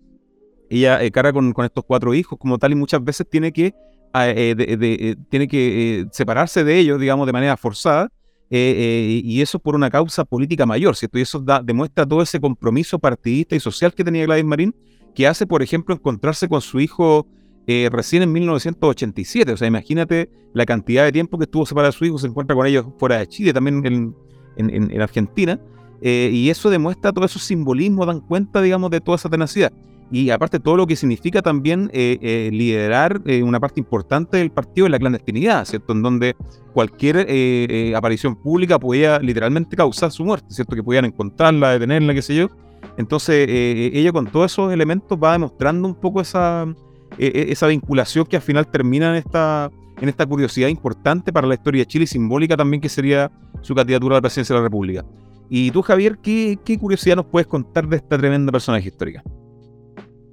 ella 0.70 1.02
eh, 1.04 1.12
carga 1.12 1.34
con, 1.34 1.52
con 1.54 1.66
estos 1.66 1.84
cuatro 1.86 2.14
hijos 2.14 2.38
como 2.40 2.58
tal 2.58 2.72
y 2.72 2.76
muchas 2.76 3.04
veces 3.04 3.28
tiene 3.30 3.52
que, 3.52 3.74
ah, 4.14 4.28
eh, 4.30 4.56
de- 4.56 4.78
de- 4.78 4.94
eh, 5.00 5.16
tiene 5.30 5.48
que 5.48 6.00
eh, 6.02 6.06
separarse 6.12 6.64
de 6.64 6.78
ellos, 6.80 7.00
digamos, 7.00 7.26
de 7.28 7.34
manera 7.34 7.56
forzada, 7.58 8.10
eh, 8.50 8.76
eh, 8.78 9.22
y 9.24 9.42
eso 9.42 9.60
por 9.60 9.76
una 9.76 9.90
causa 9.90 10.26
política 10.26 10.66
mayor, 10.66 10.96
¿cierto? 10.96 11.18
Y 11.20 11.22
eso 11.22 11.40
da- 11.40 11.62
demuestra 11.64 12.06
todo 12.06 12.22
ese 12.22 12.40
compromiso 12.40 13.00
partidista 13.00 13.56
y 13.56 13.60
social 13.60 13.94
que 13.94 14.04
tenía 14.04 14.26
Gladys 14.26 14.46
Marín, 14.46 14.76
que 15.16 15.28
hace, 15.28 15.46
por 15.46 15.62
ejemplo, 15.64 15.94
encontrarse 15.96 16.48
con 16.48 16.62
su 16.62 16.80
hijo 16.80 17.28
eh, 17.68 17.90
recién 17.92 18.24
en 18.24 18.32
1987. 18.32 19.52
O 19.54 19.58
sea, 19.58 19.68
imagínate 19.68 20.30
la 20.54 20.66
cantidad 20.66 21.04
de 21.06 21.12
tiempo 21.12 21.38
que 21.38 21.46
estuvo 21.46 21.66
separada 21.66 21.92
de 21.92 21.98
su 21.98 22.06
hijo, 22.06 22.18
se 22.18 22.28
encuentra 22.28 22.56
con 22.56 22.66
ellos 22.68 22.86
fuera 22.98 23.18
de 23.18 23.28
Chile, 23.28 23.54
también 23.54 23.86
en, 23.86 24.16
en- 24.58 24.70
en- 24.70 24.92
en 24.92 25.02
Argentina. 25.02 25.60
eh, 26.06 26.30
y 26.34 26.50
eso 26.50 26.70
demuestra 26.70 27.14
todo 27.14 27.24
esos 27.24 27.44
simbolismos, 27.44 28.06
dan 28.06 28.20
cuenta, 28.20 28.62
digamos, 28.62 28.92
de 28.92 29.00
toda 29.00 29.16
esa 29.16 29.30
tenacidad. 29.30 29.72
Y 30.12 30.30
aparte 30.32 30.60
todo 30.60 30.76
lo 30.76 30.86
que 30.86 30.96
significa 30.98 31.42
también 31.42 31.90
eh, 31.94 32.50
liderar 32.52 33.22
una 33.44 33.60
parte 33.60 33.80
importante 33.80 34.36
del 34.38 34.52
partido 34.52 34.86
en 34.86 34.92
la 34.92 35.00
clandestinidad, 35.00 35.64
¿cierto? 35.66 35.94
En 35.94 36.02
donde 36.04 36.36
cualquier 36.74 37.26
aparición 37.96 38.36
pública 38.36 38.78
podía 38.78 39.18
literalmente 39.20 39.76
causar 39.78 40.12
su 40.12 40.24
muerte, 40.26 40.48
¿cierto? 40.54 40.76
Que 40.76 40.84
podían 40.84 41.06
encontrarla, 41.06 41.72
detenerla, 41.72 42.14
qué 42.14 42.22
sé 42.22 42.36
yo. 42.36 42.48
Entonces 42.98 43.48
ella 43.50 44.12
con 44.12 44.28
todos 44.28 44.52
esos 44.52 44.72
elementos 44.74 45.18
va 45.18 45.32
demostrando 45.32 45.88
un 45.88 45.96
poco 45.96 46.22
esa, 46.22 46.68
eh, 47.18 47.32
eh, 47.34 47.46
esa 47.50 47.68
vinculación 47.68 48.26
que 48.26 48.36
al 48.36 48.42
final 48.42 48.70
termina 48.70 49.10
en 49.10 49.16
esta, 49.16 49.70
en 50.00 50.10
esta 50.10 50.26
curiosidad 50.26 50.68
importante 50.68 51.32
para 51.32 51.48
la 51.48 51.56
historia 51.56 51.82
de 51.82 51.88
Chile 51.88 52.08
simbólica 52.08 52.58
también 52.58 52.82
que 52.82 52.90
sería 52.90 53.32
su 53.62 53.76
candidatura 53.76 54.16
a 54.16 54.18
la 54.18 54.22
presidencia 54.22 54.56
de 54.56 54.62
la 54.62 54.66
República. 54.66 55.06
Y 55.50 55.72
tú, 55.72 55.82
Javier, 55.82 56.18
¿qué, 56.22 56.58
qué 56.64 56.78
curiosidad 56.78 57.16
nos 57.16 57.26
puedes 57.26 57.48
contar 57.48 57.88
de 57.88 57.98
esta 57.98 58.18
tremenda 58.18 58.52
personaje 58.52 58.88
histórica? 58.88 59.24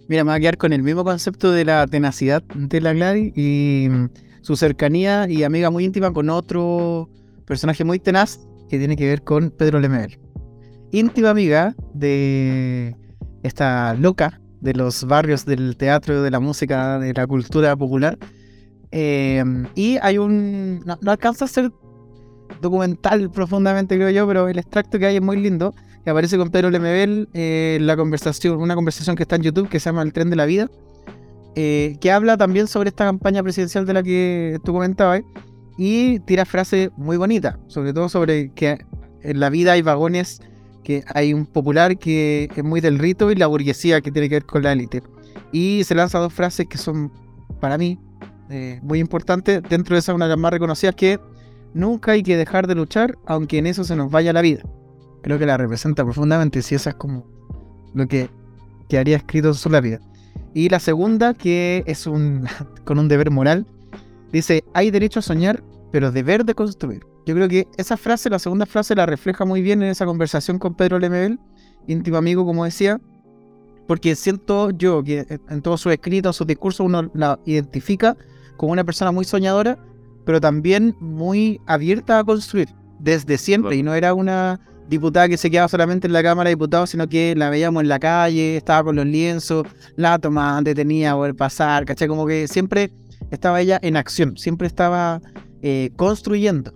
Mira, 0.09 0.25
me 0.25 0.31
voy 0.31 0.39
a 0.39 0.41
quedar 0.41 0.57
con 0.57 0.73
el 0.73 0.83
mismo 0.83 1.05
concepto 1.05 1.53
de 1.53 1.65
la 1.65 1.87
tenacidad 1.87 2.43
de 2.43 2.81
la 2.81 2.93
Gladys 2.93 3.33
y 3.37 3.89
mm, 3.89 4.09
su 4.41 4.57
cercanía 4.57 5.29
y 5.29 5.45
amiga 5.45 5.71
muy 5.71 5.85
íntima 5.85 6.13
con 6.13 6.31
otro 6.31 7.09
personaje 7.47 7.85
muy 7.85 7.99
tenaz 7.99 8.41
que 8.69 8.79
tiene 8.79 8.97
que 8.97 9.07
ver 9.07 9.23
con 9.23 9.51
Pedro 9.51 9.79
Lemebel. 9.79 10.19
Íntima 10.93 11.31
amiga 11.31 11.75
de 11.95 12.97
esta 13.43 13.95
loca 13.95 14.40
de 14.61 14.75
los 14.75 15.05
barrios 15.05 15.45
del 15.45 15.77
teatro, 15.77 16.23
de 16.23 16.31
la 16.31 16.41
música, 16.41 16.99
de 16.99 17.13
la 17.13 17.27
cultura 17.27 17.77
popular. 17.77 18.19
Eh, 18.93 19.43
y 19.75 19.99
hay 20.03 20.19
un... 20.19 20.81
No, 20.85 20.99
alcanza 21.11 21.45
a 21.45 21.49
ser 21.49 21.71
documental 22.61 23.31
profundamente, 23.31 23.97
creo 23.97 24.11
yo, 24.11 24.27
pero 24.27 24.49
el 24.49 24.59
extracto 24.59 24.99
que 24.99 25.07
hay 25.07 25.17
es 25.17 25.23
muy 25.23 25.37
lindo 25.37 25.75
que 26.05 26.11
aparece 26.11 26.39
con 26.39 26.51
Pedro 26.51 26.71
Lemebel 26.71 27.29
eh, 27.35 27.79
la 27.81 27.97
conversación, 27.97 28.61
una 28.61 28.75
conversación 28.75 29.17
que 29.17 29.23
está 29.23 29.37
en 29.37 29.43
YouTube 29.43 29.69
que 29.69 29.81
se 29.81 29.87
llama 29.87 30.03
El 30.03 30.13
tren 30.13 30.31
de 30.31 30.37
la 30.37 30.47
vida, 30.47 30.71
eh, 31.57 31.97
que 32.01 32.11
habla 32.11 32.37
también 32.37 32.67
sobre 32.67 32.89
esta 32.89 33.05
campaña 33.05 33.43
presidencial 33.43 33.87
de 33.87 33.93
la 33.93 34.03
que 34.03 34.59
tú 34.65 34.73
comentabas 34.73 35.23
y 35.77 36.21
tira 36.21 36.45
frases 36.45 36.91
muy 36.97 37.17
bonitas, 37.17 37.57
sobre 37.67 37.93
todo 37.93 38.09
sobre 38.09 38.51
que 38.53 38.79
en 39.23 39.41
la 39.41 39.51
vida 39.51 39.73
hay 39.73 39.83
vagones, 39.83 40.41
que 40.85 41.05
hay 41.15 41.35
un 41.35 41.47
popular 41.47 41.99
que 41.99 42.49
es 42.55 42.65
muy 42.65 42.81
del 42.81 42.99
rito 42.99 43.31
y 43.31 43.35
la 43.35 43.47
burguesía 43.47 44.01
que 44.01 44.11
tiene 44.11 44.29
que 44.29 44.37
ver 44.37 44.47
con 44.47 44.63
la 44.63 44.73
élite. 44.73 45.03
Y 45.53 45.83
se 45.85 45.95
lanza 45.95 46.19
dos 46.19 46.33
frases 46.33 46.67
que 46.67 46.79
son 46.79 47.13
para 47.61 47.77
mí 47.77 47.99
eh, 48.51 48.81
muy 48.83 48.99
importantes, 48.99 49.63
dentro 49.69 49.95
de 49.95 50.01
esa 50.01 50.15
una 50.15 50.25
de 50.27 50.31
las 50.31 50.39
más 50.39 50.53
reconocidas 50.53 50.95
que 50.95 51.21
nunca 51.75 52.13
hay 52.13 52.23
que 52.23 52.37
dejar 52.37 52.67
de 52.67 52.75
luchar 52.75 53.17
aunque 53.27 53.59
en 53.59 53.67
eso 53.67 53.85
se 53.85 53.95
nos 53.95 54.11
vaya 54.11 54.33
la 54.33 54.41
vida 54.41 54.63
creo 55.23 55.39
que 55.39 55.47
la 55.47 55.57
representa 55.57 56.05
profundamente, 56.05 56.63
si 56.63 56.75
esa 56.75 56.91
es 56.91 56.97
como 56.97 57.25
lo 57.95 58.07
que 58.07 58.31
quedaría 58.89 59.17
escrito 59.17 59.49
en 59.49 59.55
su 59.55 59.71
lápida. 59.71 60.01
Y 60.55 60.69
la 60.69 60.81
segunda, 60.81 61.35
que 61.35 61.85
es 61.87 62.07
un 62.07 62.47
con 62.85 62.99
un 62.99 63.09
deber 63.09 63.31
moral, 63.31 63.67
dice, 64.33 64.65
hay 64.75 64.91
derecho 64.91 65.21
a 65.21 65.23
soñar, 65.23 65.63
pero 65.93 66.11
deber 66.11 66.45
de 66.45 66.55
construir. 66.55 67.07
Yo 67.27 67.35
creo 67.35 67.49
que 67.49 67.67
esa 67.77 67.97
frase, 67.97 68.31
la 68.31 68.39
segunda 68.39 68.67
frase, 68.67 68.95
la 68.95 69.07
refleja 69.07 69.45
muy 69.45 69.63
bien 69.63 69.83
en 69.83 69.91
esa 69.91 70.07
conversación 70.07 70.59
con 70.59 70.75
Pedro 70.75 70.99
Lemebel, 70.99 71.39
íntimo 71.87 72.17
amigo, 72.17 72.45
como 72.45 72.65
decía, 72.65 73.01
porque 73.87 74.15
siento 74.15 74.71
yo 74.71 75.03
que 75.03 75.27
en 75.49 75.63
todos 75.63 75.81
sus 75.81 75.93
escritos, 75.93 76.37
sus 76.37 76.47
discursos, 76.47 76.87
uno 76.87 77.11
la 77.15 77.39
identifica 77.45 78.17
como 78.57 78.73
una 78.73 78.85
persona 78.85 79.13
muy 79.13 79.25
soñadora, 79.25 79.79
pero 80.25 80.41
también 80.41 80.97
muy 81.01 81.61
abierta 81.67 82.19
a 82.19 82.25
construir 82.25 82.69
desde 82.99 83.39
siempre, 83.39 83.77
y 83.77 83.83
no 83.83 83.95
era 83.95 84.15
una 84.15 84.61
diputada 84.89 85.29
que 85.29 85.37
se 85.37 85.51
quedaba 85.51 85.69
solamente 85.69 86.07
en 86.07 86.13
la 86.13 86.23
Cámara 86.23 86.49
de 86.49 86.57
Diputados, 86.57 86.91
sino 86.91 87.09
que 87.09 87.35
la 87.37 87.49
veíamos 87.49 87.83
en 87.83 87.89
la 87.89 87.99
calle, 87.99 88.57
estaba 88.57 88.85
con 88.85 88.97
los 88.97 89.07
lienzos, 89.07 89.67
la 89.97 90.19
tomaban, 90.19 90.65
detenía 90.65 91.15
por 91.15 91.35
pasar, 91.37 91.85
¿cachai? 91.85 92.09
Como 92.09 92.27
que 92.27 92.49
siempre 92.49 92.93
estaba 93.31 93.61
ella 93.61 93.79
en 93.83 93.97
acción, 93.97 94.37
siempre 94.37 94.67
estaba 94.67 95.21
eh, 95.63 95.91
construyendo 95.97 96.75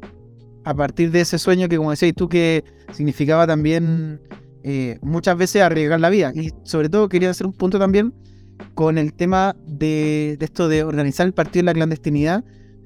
a 0.65 0.75
partir 0.75 1.11
de 1.11 1.21
ese 1.21 1.39
sueño 1.39 1.69
que, 1.69 1.77
como 1.77 1.91
decías 1.91 2.15
tú, 2.15 2.29
que 2.29 2.65
significaba 2.93 3.47
también 3.47 4.21
eh, 4.63 4.99
muchas 5.03 5.37
veces 5.37 5.63
arriesgar 5.63 6.01
la 6.01 6.11
vida. 6.11 6.33
Y 6.35 6.51
sobre 6.65 6.89
todo 6.89 7.09
quería 7.09 7.31
hacer 7.31 7.47
un 7.47 7.53
punto 7.53 7.79
también 7.79 8.15
con 8.75 8.99
el 8.99 9.13
tema 9.13 9.57
de, 9.67 10.37
de 10.39 10.45
esto 10.45 10.69
de 10.69 10.85
organizar 10.85 11.27
el 11.27 11.35
partido 11.35 11.61
en 11.61 11.67
la 11.67 11.75
clandestinidad. 11.75 12.45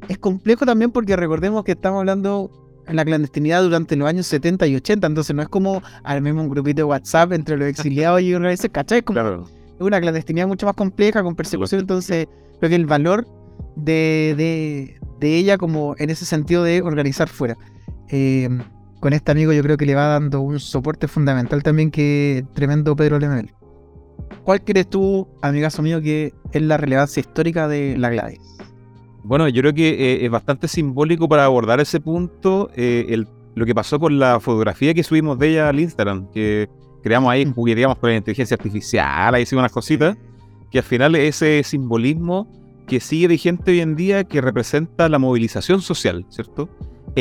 Es 0.08 0.18
complejo 0.18 0.66
también 0.66 0.90
porque 0.90 1.16
recordemos 1.16 1.64
que 1.64 1.72
estamos 1.72 2.00
hablando 2.00 2.50
en 2.88 2.96
la 2.96 3.04
clandestinidad 3.04 3.62
durante 3.62 3.96
los 3.96 4.08
años 4.08 4.26
70 4.26 4.66
y 4.66 4.76
80, 4.76 5.06
entonces 5.06 5.36
no 5.36 5.42
es 5.42 5.48
como 5.48 5.82
armemos 6.02 6.44
un 6.44 6.50
grupito 6.50 6.78
de 6.78 6.84
WhatsApp 6.84 7.32
entre 7.32 7.56
los 7.56 7.68
exiliados 7.68 8.20
y 8.22 8.32
vez, 8.34 8.66
¿cachai? 8.72 8.98
Es 8.98 9.04
como 9.04 9.46
una 9.78 10.00
clandestinidad 10.00 10.48
mucho 10.48 10.66
más 10.66 10.74
compleja, 10.74 11.22
con 11.22 11.36
persecución, 11.36 11.82
entonces 11.82 12.26
creo 12.58 12.70
que 12.70 12.76
el 12.76 12.86
valor 12.86 13.26
de, 13.76 14.34
de, 14.36 15.00
de 15.20 15.36
ella 15.36 15.58
como 15.58 15.94
en 15.98 16.10
ese 16.10 16.24
sentido 16.24 16.62
de 16.64 16.82
organizar 16.82 17.28
fuera. 17.28 17.56
Eh, 18.08 18.48
con 19.00 19.12
este 19.12 19.30
amigo 19.30 19.52
yo 19.52 19.62
creo 19.62 19.76
que 19.76 19.86
le 19.86 19.94
va 19.94 20.06
dando 20.06 20.40
un 20.40 20.58
soporte 20.58 21.08
fundamental 21.08 21.62
también 21.62 21.90
que 21.90 22.44
tremendo 22.54 22.96
Pedro 22.96 23.18
Lemel. 23.18 23.52
¿Cuál 24.44 24.64
crees 24.64 24.88
tú, 24.88 25.28
amigazo 25.42 25.82
mío, 25.82 26.00
que 26.00 26.32
es 26.52 26.62
la 26.62 26.76
relevancia 26.76 27.20
histórica 27.20 27.68
de 27.68 27.96
la 27.98 28.10
Gladys? 28.10 28.40
Bueno, 29.22 29.48
yo 29.48 29.60
creo 29.62 29.74
que 29.74 29.88
eh, 29.90 30.24
es 30.24 30.30
bastante 30.30 30.68
simbólico 30.68 31.28
para 31.28 31.44
abordar 31.44 31.80
ese 31.80 32.00
punto 32.00 32.70
eh, 32.74 33.24
lo 33.54 33.66
que 33.66 33.74
pasó 33.74 33.98
con 33.98 34.18
la 34.18 34.40
fotografía 34.40 34.94
que 34.94 35.02
subimos 35.02 35.38
de 35.38 35.50
ella 35.50 35.68
al 35.68 35.78
Instagram, 35.78 36.30
que 36.30 36.68
creamos 37.02 37.30
ahí, 37.30 37.44
mm. 37.44 37.52
jugueteamos 37.52 37.98
con 37.98 38.10
la 38.10 38.16
inteligencia 38.16 38.54
artificial, 38.54 39.34
ahí 39.34 39.42
hicimos 39.42 39.62
unas 39.62 39.72
cositas, 39.72 40.16
que 40.70 40.78
al 40.78 40.84
final 40.84 41.14
ese 41.16 41.62
simbolismo 41.62 42.48
que 42.88 43.00
sigue 43.00 43.28
vigente 43.28 43.70
hoy 43.70 43.80
en 43.80 43.94
día, 43.94 44.24
que 44.24 44.40
representa 44.40 45.08
la 45.08 45.18
movilización 45.18 45.80
social, 45.80 46.26
¿cierto? 46.30 46.68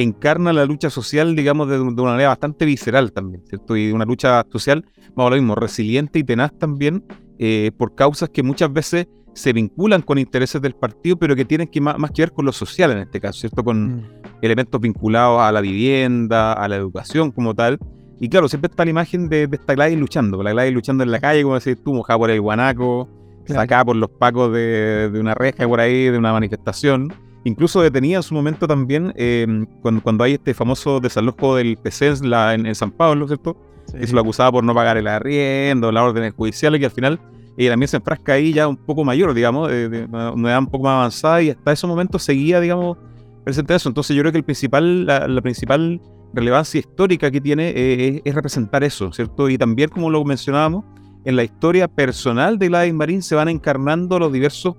encarna 0.02 0.54
la 0.54 0.66
lucha 0.66 0.90
social, 0.90 1.36
digamos, 1.36 1.70
de, 1.70 1.80
una 1.80 2.04
manera 2.04 2.30
bastante 2.30 2.66
visceral 2.66 3.12
también, 3.12 3.44
¿cierto? 3.48 3.76
Y 3.76 3.92
una 3.92 4.06
lucha 4.06 4.46
social, 4.52 4.86
vamos 5.16 5.32
a 5.32 5.36
lo 5.36 5.42
mismo, 5.42 5.56
resiliente 5.56 6.20
y 6.20 6.24
tenaz 6.24 6.52
también, 6.58 7.04
eh, 7.40 7.72
por 7.78 7.96
causas 7.96 8.30
que 8.30 8.44
muchas 8.44 8.72
veces 8.72 9.08
se 9.34 9.54
vinculan 9.54 10.02
con 10.02 10.18
intereses 10.18 10.62
del 10.62 10.74
partido, 10.74 11.18
pero 11.18 11.36
que 11.36 11.46
tienen 11.46 11.68
que 11.68 11.80
más, 11.80 12.12
que 12.12 12.24
ver 12.24 12.32
con 12.32 12.46
lo 12.46 12.52
social 12.52 12.92
en 12.92 13.00
este 13.00 13.20
caso, 13.20 13.40
¿cierto? 13.40 13.64
Con 13.64 13.98
mm. 13.98 14.04
elementos 14.42 14.82
vinculados 14.82 15.42
a 15.42 15.52
la 15.52 15.62
vivienda, 15.62 16.54
a 16.54 16.68
la 16.68 16.76
educación 16.76 17.32
como 17.32 17.54
tal. 17.54 17.78
Y 18.20 18.30
claro, 18.30 18.48
siempre 18.50 18.70
está 18.72 18.84
la 18.84 18.90
imagen 18.90 19.30
de, 19.30 19.48
esta 19.52 19.76
Gladys 19.76 20.00
luchando, 20.00 20.42
la 20.42 20.52
Gladys 20.52 20.74
luchando 20.74 21.04
en 21.04 21.12
la 21.12 21.20
calle, 21.20 21.44
como 21.44 21.60
decís 21.60 21.78
tú, 21.84 21.94
mojada 21.94 22.18
por 22.18 22.32
el 22.32 22.42
guanaco, 22.42 23.08
sacada 23.48 23.86
por 23.86 23.96
los 23.96 24.10
pacos 24.10 24.54
de, 24.54 25.10
de 25.10 25.20
una 25.20 25.34
reja 25.34 25.68
por 25.68 25.80
ahí, 25.80 26.10
de 26.10 26.18
una 26.18 26.34
manifestación. 26.34 27.13
Incluso 27.44 27.82
detenía 27.82 28.18
en 28.18 28.24
su 28.24 28.34
momento 28.34 28.68
también 28.68 29.13
em, 29.16 29.66
cuando, 29.82 30.24
hay 30.24 30.34
este 30.34 30.54
famoso 30.54 31.00
desalojo 31.00 31.56
del 31.56 31.77
PC 31.77 32.16
en, 32.24 32.66
en, 32.66 32.75
San 32.75 32.92
Pablo, 32.92 33.25
¿cierto? 33.27 33.56
Eso 33.94 34.16
lo 34.16 34.22
acusaba 34.22 34.51
por 34.51 34.63
no 34.63 34.74
pagar 34.74 34.98
el 34.98 35.08
arriendo, 35.08 35.92
las 35.92 36.04
órdenes 36.04 36.34
judiciales, 36.34 36.80
que 36.80 36.86
al 36.86 36.92
final 36.92 37.22
ella 37.58 37.72
también 37.72 37.88
se 37.88 37.98
enfrasca 37.98 38.34
ahí 38.34 38.54
ya 38.54 38.68
un 38.68 38.77
poco 38.77 39.04
mayor, 39.04 39.34
digamos, 39.34 39.70
de, 39.70 40.08
una 40.12 40.50
edad 40.50 40.60
un 40.60 40.68
poco 40.68 40.84
más 40.84 40.96
avanzada 40.96 41.42
y 41.42 41.50
hasta 41.50 41.72
ese 41.72 41.88
momento 41.88 42.20
seguía, 42.20 42.60
digamos, 42.60 42.98
presente 43.44 43.74
eso. 43.74 43.89
Entonces 43.89 44.16
yo 44.16 44.22
creo 44.22 44.32
que 44.32 44.38
el 44.39 44.44
principal, 44.44 45.06
la, 45.06 45.42
principal 45.42 46.01
relevancia 46.34 46.80
histórica 46.80 47.32
que 47.32 47.42
tiene 47.42 47.70
eh, 47.70 48.22
es, 48.24 48.36
representar 48.36 48.84
eso, 48.84 49.12
¿cierto? 49.12 49.50
Y 49.50 49.58
también, 49.58 49.89
como 49.89 50.10
lo 50.12 50.24
mencionábamos, 50.24 50.86
en 51.26 51.36
la 51.36 51.44
historia 51.44 51.88
personal 51.88 52.58
de 52.58 52.68
Gladys 52.68 52.94
Marín 52.94 53.22
se 53.22 53.36
van 53.36 53.50
encarnando 53.50 54.20
los 54.20 54.32
diversos 54.32 54.76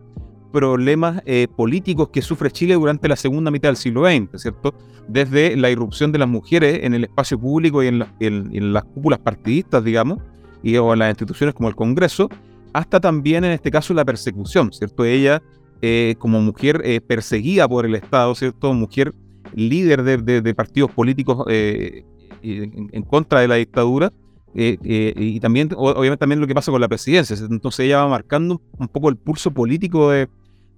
problemas 0.52 1.22
eh, 1.26 1.46
políticos 1.56 2.08
que 2.08 2.22
sufre 2.22 2.50
Chile 2.50 2.74
durante 2.74 3.08
la 3.08 3.16
segunda 3.16 3.50
mitad 3.50 3.68
del 3.68 3.76
siglo 3.76 4.06
XX, 4.06 4.40
¿cierto? 4.40 4.74
Desde 5.06 5.56
la 5.56 5.70
irrupción 5.70 6.12
de 6.12 6.18
las 6.18 6.28
mujeres 6.28 6.80
en 6.82 6.94
el 6.94 7.04
espacio 7.04 7.38
público 7.38 7.82
y 7.82 7.88
en, 7.88 8.72
las 8.72 8.84
cúpulas 8.84 9.18
partidistas, 9.18 9.84
digamos, 9.84 10.18
y 10.62 10.76
o 10.76 10.92
en 10.92 11.00
las 11.00 11.10
instituciones 11.10 11.54
como 11.54 11.68
el 11.68 11.76
Congreso, 11.76 12.28
hasta 12.72 13.00
también 13.00 13.44
en 13.44 13.52
este 13.52 13.70
caso 13.70 13.94
la 13.94 14.04
persecución, 14.04 14.72
¿cierto? 14.72 15.04
Ella, 15.04 15.42
eh, 15.82 16.14
como 16.18 16.40
mujer 16.40 16.80
eh, 16.84 17.00
perseguida 17.00 17.68
por 17.68 17.86
el 17.86 17.94
Estado, 17.94 18.34
¿cierto? 18.34 18.72
Mujer 18.72 19.14
líder 19.54 20.02
de, 20.02 20.54
partidos 20.54 20.90
políticos 20.90 21.46
en, 21.48 23.02
contra 23.04 23.40
de 23.40 23.48
la 23.48 23.54
dictadura, 23.54 24.12
y 24.54 25.40
también, 25.40 25.70
obviamente, 25.76 26.16
también 26.16 26.40
lo 26.40 26.46
que 26.46 26.54
pasa 26.54 26.72
con 26.72 26.80
la 26.80 26.88
presidencia. 26.88 27.36
Entonces 27.48 27.86
ella 27.86 27.98
va 27.98 28.08
marcando 28.08 28.60
un 28.78 28.88
poco 28.88 29.08
el 29.08 29.16
pulso 29.16 29.52
político 29.52 30.10
de, 30.10 30.28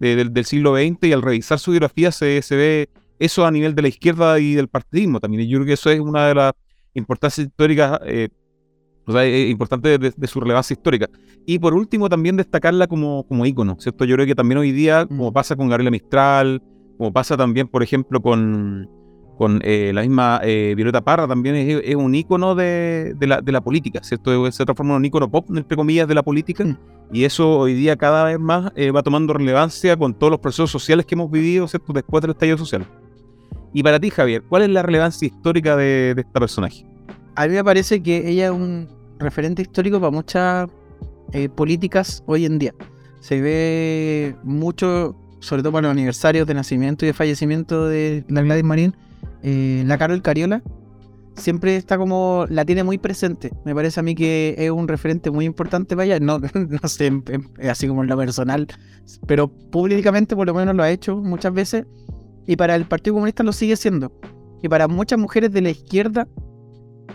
del, 0.01 0.45
siglo 0.45 0.77
XX 0.77 0.99
y 1.03 1.13
al 1.13 1.23
revisar 1.23 1.59
su 1.59 1.71
biografía 1.71 2.11
se, 2.11 2.43
se, 2.43 2.57
ve 2.57 2.89
eso 3.19 3.45
a 3.45 3.51
nivel 3.51 3.75
de 3.75 3.83
la 3.83 3.89
izquierda 3.89 4.39
y 4.39 4.55
del 4.55 4.69
partidismo 4.69 5.21
también. 5.21 5.43
Y 5.43 5.49
yo 5.49 5.59
creo 5.59 5.67
que 5.67 5.75
eso 5.75 5.91
es 5.91 6.01
una 6.01 6.27
de 6.27 6.35
las 6.35 6.53
importancias 6.95 7.47
históricas, 7.47 8.01
eh, 8.05 8.29
o 9.07 9.13
sea, 9.13 9.49
importante 9.49 9.99
de, 9.99 10.27
su 10.27 10.41
relevancia 10.41 10.75
histórica. 10.75 11.09
Y 11.47 11.59
por 11.59 11.75
último, 11.75 12.09
también 12.09 12.37
destacarla 12.37 12.87
como, 12.87 13.27
como 13.27 13.47
ícono, 13.47 13.77
¿cierto? 13.79 14.05
Yo 14.05 14.15
creo 14.17 14.27
que 14.27 14.35
también 14.35 14.59
hoy 14.59 14.73
día, 14.73 15.07
como 15.07 15.31
mm. 15.31 15.33
pasa 15.33 15.57
con 15.57 15.69
Gabriela 15.69 15.91
Mistral, 15.91 16.63
como 16.97 17.13
pasa 17.13 17.37
también, 17.37 17.69
por 17.69 17.83
ejemplo, 17.83 18.21
con, 18.21 18.89
con 19.41 19.59
eh, 19.65 19.91
la 19.95 20.03
misma 20.03 20.39
eh, 20.45 20.75
Violeta 20.77 21.01
Parra, 21.01 21.27
también 21.27 21.55
es, 21.57 21.97
un 21.97 22.15
ícono 22.15 22.55
de, 22.55 23.17
la, 23.23 23.41
de, 23.41 23.53
la, 23.53 23.63
política, 23.63 24.01
¿cierto? 24.03 24.53
Se 24.53 24.67
transforma 24.67 24.93
en 24.93 24.97
un 24.99 25.05
ícono 25.07 25.31
pop, 25.31 25.47
entre 25.49 25.79
comillas, 25.79 26.07
de 26.07 26.15
la 26.15 26.23
política. 26.23 26.63
Mm. 26.63 26.77
Y 27.11 27.25
eso 27.25 27.61
hoy 27.61 27.73
día 27.73 27.97
cada 27.97 28.25
vez 28.25 28.39
más 28.39 28.71
eh, 28.77 28.91
va 28.91 29.03
tomando 29.03 29.33
relevancia 29.33 29.97
con 29.97 30.13
todos 30.13 30.31
los 30.31 30.41
procesos 30.41 30.71
sociales 30.71 31.07
que 31.07 31.15
hemos 31.15 31.31
vivido, 31.31 31.67
¿cierto? 31.69 31.95
Después 31.95 32.21
del 32.21 32.33
estallido 32.33 32.59
social. 32.59 32.85
Y 33.73 33.83
para 33.83 33.99
ti, 33.99 34.11
Javier, 34.11 34.43
¿cuál 34.47 34.61
es 34.61 34.69
la 34.69 34.83
relevancia 34.83 35.25
histórica 35.25 35.75
de, 35.75 36.11
esta 36.19 36.39
personaje? 36.39 36.85
A 37.35 37.47
mí 37.47 37.55
me 37.55 37.65
parece 37.65 38.03
que 38.03 38.29
ella 38.29 38.49
es 38.49 38.53
un 38.53 38.91
referente 39.19 39.63
histórico 39.63 39.99
para 40.01 40.11
muchas 40.11 40.69
políticas 41.55 42.23
hoy 42.27 42.45
en 42.45 42.59
día. 42.59 42.75
Se 43.21 43.41
ve 43.41 44.37
mucho, 44.43 45.17
sobre 45.39 45.63
todo 45.63 45.73
para 45.73 45.89
los 45.89 45.93
aniversarios 45.93 46.47
de 46.47 46.53
nacimiento 46.53 47.07
y 47.07 47.09
de 47.09 47.15
fallecimiento 47.15 47.87
de 47.89 48.23
la 48.29 48.43
Gladys 48.43 48.65
Marín, 48.65 48.95
eh, 49.43 49.83
la 49.87 49.99
Carol 49.99 50.23
Cariola 50.23 50.63
siempre 51.37 51.77
está 51.77 51.99
como, 51.99 52.47
la 52.49 52.65
tiene 52.65 52.85
muy 52.85 52.99
presente. 52.99 53.51
Me 53.65 53.75
parece 53.75 54.01
a 54.01 54.03
mí 54.03 54.15
que 54.15 54.55
es 54.59 54.71
un 54.71 54.89
referente 54.89 55.31
muy 55.31 55.45
importante 55.45 55.97
para 55.97 56.07
ella. 56.07 56.21
No, 56.21 56.39
no 56.55 56.89
sé, 56.89 57.13
así 57.69 57.89
como 57.89 58.03
en 58.03 58.09
lo 58.09 58.17
personal, 58.17 58.67
pero 59.27 59.49
públicamente 59.49 60.37
por 60.37 60.47
lo 60.47 60.55
menos 60.55 60.75
lo 60.75 60.83
ha 60.83 60.91
hecho 60.91 61.17
muchas 61.17 61.53
veces. 61.53 61.87
Y 62.47 62.57
para 62.57 62.75
el 62.75 62.85
Partido 62.85 63.15
Comunista 63.15 63.43
lo 63.43 63.53
sigue 63.53 63.77
siendo. 63.77 64.13
Y 64.63 64.69
para 64.69 64.89
muchas 64.89 65.19
mujeres 65.19 65.53
de 65.53 65.63
la 65.63 65.71
izquierda, 65.71 66.29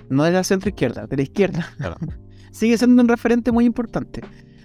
no 0.09 0.23
de 0.23 0.31
la 0.31 0.43
centro 0.43 0.69
izquierda, 0.69 1.07
de 1.07 1.17
la 1.17 1.23
izquierda, 1.23 1.67
sigue 2.51 2.77
siendo 2.77 3.01
un 3.01 3.07
referente 3.07 3.51
muy 3.51 3.65
importante. 3.65 4.21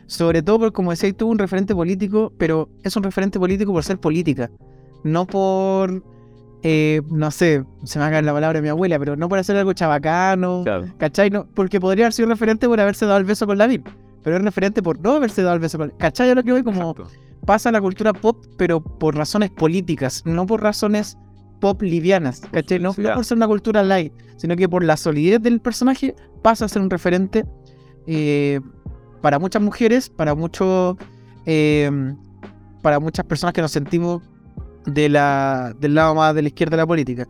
Sobre 0.06 0.42
todo 0.42 0.58
porque, 0.58 0.72
como 0.72 0.90
decía, 0.90 1.12
tuvo 1.12 1.30
un 1.30 1.38
referente 1.38 1.74
político, 1.74 2.32
pero 2.36 2.68
es 2.82 2.96
un 2.96 3.02
referente 3.02 3.38
político 3.38 3.72
por 3.72 3.84
ser 3.84 3.98
política, 3.98 4.50
no 5.04 5.26
por 5.26 6.02
eh, 6.62 7.00
no 7.10 7.30
sé, 7.30 7.64
se 7.84 7.98
me 7.98 8.02
va 8.02 8.08
a 8.08 8.10
caer 8.10 8.24
la 8.24 8.32
palabra 8.32 8.58
de 8.58 8.62
mi 8.62 8.68
abuela, 8.68 8.98
pero 8.98 9.16
no 9.16 9.28
por 9.28 9.38
hacer 9.38 9.56
algo 9.56 9.72
chabacano, 9.72 10.64
¿cachai? 10.98 11.30
No, 11.30 11.46
porque 11.54 11.80
podría 11.80 12.06
haber 12.06 12.12
sido 12.12 12.28
referente 12.28 12.66
por 12.66 12.80
haberse 12.80 13.06
dado 13.06 13.18
el 13.18 13.24
beso 13.24 13.46
con 13.46 13.56
la 13.58 13.66
VIP, 13.66 13.88
pero 14.22 14.36
es 14.36 14.42
referente 14.42 14.82
por 14.82 15.00
no 15.00 15.12
haberse 15.12 15.42
dado 15.42 15.54
el 15.54 15.60
beso 15.60 15.78
con 15.78 15.90
¿cachai? 15.90 16.28
Yo 16.28 16.34
lo 16.34 16.42
que 16.42 16.52
voy 16.52 16.62
como 16.62 16.94
pasa 17.46 17.72
la 17.72 17.80
cultura 17.80 18.12
pop, 18.12 18.44
pero 18.58 18.80
por 18.80 19.16
razones 19.16 19.50
políticas, 19.50 20.22
no 20.26 20.46
por 20.46 20.62
razones 20.62 21.16
pop 21.60 21.80
livianas, 21.80 22.42
¿cachai? 22.52 22.78
No, 22.78 22.92
por 22.92 23.24
ser 23.24 23.38
una 23.38 23.46
cultura 23.46 23.82
light, 23.82 24.12
sino 24.36 24.54
que 24.56 24.68
por 24.68 24.84
la 24.84 24.96
solidez 24.96 25.40
del 25.40 25.60
personaje 25.60 26.14
pasa 26.42 26.66
a 26.66 26.68
ser 26.68 26.82
un 26.82 26.90
referente 26.90 27.46
eh, 28.06 28.60
para 29.22 29.38
muchas 29.38 29.62
mujeres, 29.62 30.10
para 30.10 30.34
muchos... 30.34 30.96
Eh, 31.46 31.90
para 32.82 32.98
muchas 33.00 33.26
personas 33.26 33.52
que 33.52 33.60
nos 33.60 33.72
sentimos 33.72 34.22
de 34.86 35.08
la, 35.08 35.74
del 35.78 35.94
lado 35.94 36.14
más 36.14 36.34
de 36.34 36.42
la 36.42 36.48
izquierda 36.48 36.76
de 36.76 36.82
la 36.82 36.86
política. 36.86 37.26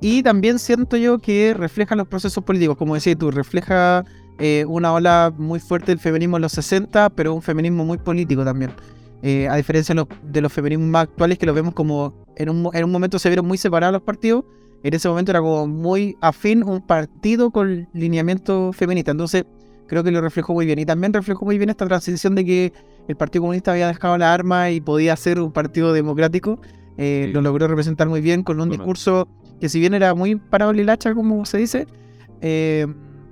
Y 0.00 0.22
también 0.22 0.58
siento 0.58 0.96
yo 0.96 1.18
que 1.18 1.54
refleja 1.54 1.96
los 1.96 2.06
procesos 2.06 2.44
políticos, 2.44 2.76
como 2.76 2.94
decías 2.94 3.16
tú, 3.18 3.30
refleja 3.30 4.04
eh, 4.38 4.64
una 4.68 4.92
ola 4.92 5.32
muy 5.36 5.58
fuerte 5.58 5.92
del 5.92 5.98
feminismo 5.98 6.36
en 6.36 6.42
los 6.42 6.52
60, 6.52 7.10
pero 7.10 7.34
un 7.34 7.42
feminismo 7.42 7.84
muy 7.84 7.98
político 7.98 8.44
también. 8.44 8.72
Eh, 9.22 9.48
a 9.48 9.56
diferencia 9.56 9.94
de 9.94 10.02
los, 10.02 10.08
de 10.22 10.40
los, 10.42 10.52
feminismos 10.52 10.88
más 10.88 11.04
actuales 11.04 11.38
que 11.38 11.46
los 11.46 11.54
vemos 11.54 11.72
como 11.72 12.26
en 12.36 12.50
un, 12.50 12.70
en 12.74 12.84
un 12.84 12.92
momento 12.92 13.18
se 13.18 13.30
vieron 13.30 13.46
muy 13.46 13.56
separados 13.56 13.94
los 13.94 14.02
partidos, 14.02 14.44
en 14.82 14.94
ese 14.94 15.08
momento 15.08 15.32
era 15.32 15.40
como 15.40 15.66
muy 15.66 16.16
afín 16.20 16.62
un 16.62 16.80
partido 16.80 17.50
con 17.50 17.88
lineamiento 17.92 18.72
feminista. 18.72 19.10
Entonces 19.10 19.44
creo 19.86 20.04
que 20.04 20.10
lo 20.10 20.20
reflejó 20.20 20.52
muy 20.52 20.66
bien. 20.66 20.78
Y 20.78 20.86
también 20.86 21.12
reflejó 21.12 21.44
muy 21.44 21.58
bien 21.58 21.70
esta 21.70 21.86
transición 21.86 22.34
de 22.34 22.44
que 22.44 22.72
el 23.08 23.16
Partido 23.16 23.42
Comunista 23.42 23.72
había 23.72 23.88
dejado 23.88 24.18
la 24.18 24.32
arma 24.32 24.70
y 24.70 24.80
podía 24.80 25.16
ser 25.16 25.40
un 25.40 25.52
partido 25.52 25.92
democrático. 25.92 26.60
Eh, 26.98 27.30
lo 27.32 27.42
logró 27.42 27.68
representar 27.68 28.08
muy 28.08 28.20
bien 28.20 28.42
con 28.42 28.60
un 28.60 28.70
discurso 28.70 29.28
que 29.60 29.68
si 29.68 29.80
bien 29.80 29.94
era 29.94 30.14
muy 30.14 30.36
parado 30.36 30.70
el 30.72 30.88
hacha, 30.88 31.14
como 31.14 31.44
se 31.44 31.58
dice, 31.58 31.86
eh, 32.40 32.86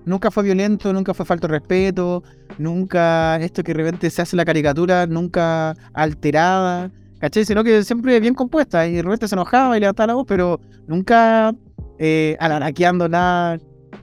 nunca 0.04 0.30
fue 0.30 0.42
violento, 0.42 0.92
nunca 0.92 1.14
fue 1.14 1.24
falta 1.24 1.46
de 1.46 1.52
respeto, 1.52 2.22
nunca 2.58 3.36
esto 3.36 3.62
que 3.62 3.72
de 3.72 3.82
repente 3.82 4.10
se 4.10 4.22
hace 4.22 4.36
la 4.36 4.44
caricatura, 4.44 5.06
nunca 5.06 5.74
alterada, 5.92 6.90
¿cachai? 7.18 7.44
Sino 7.44 7.64
que 7.64 7.84
siempre 7.84 8.20
bien 8.20 8.34
compuesta 8.34 8.86
y 8.86 8.94
de 8.94 9.02
repente 9.02 9.28
se 9.28 9.34
enojaba 9.34 9.76
y 9.76 9.80
levantaba 9.80 10.08
la 10.08 10.14
voz, 10.14 10.26
pero 10.26 10.60
nunca 10.86 11.54
eh, 11.98 12.36
alaraqueando 12.40 13.08
nada, 13.08 13.58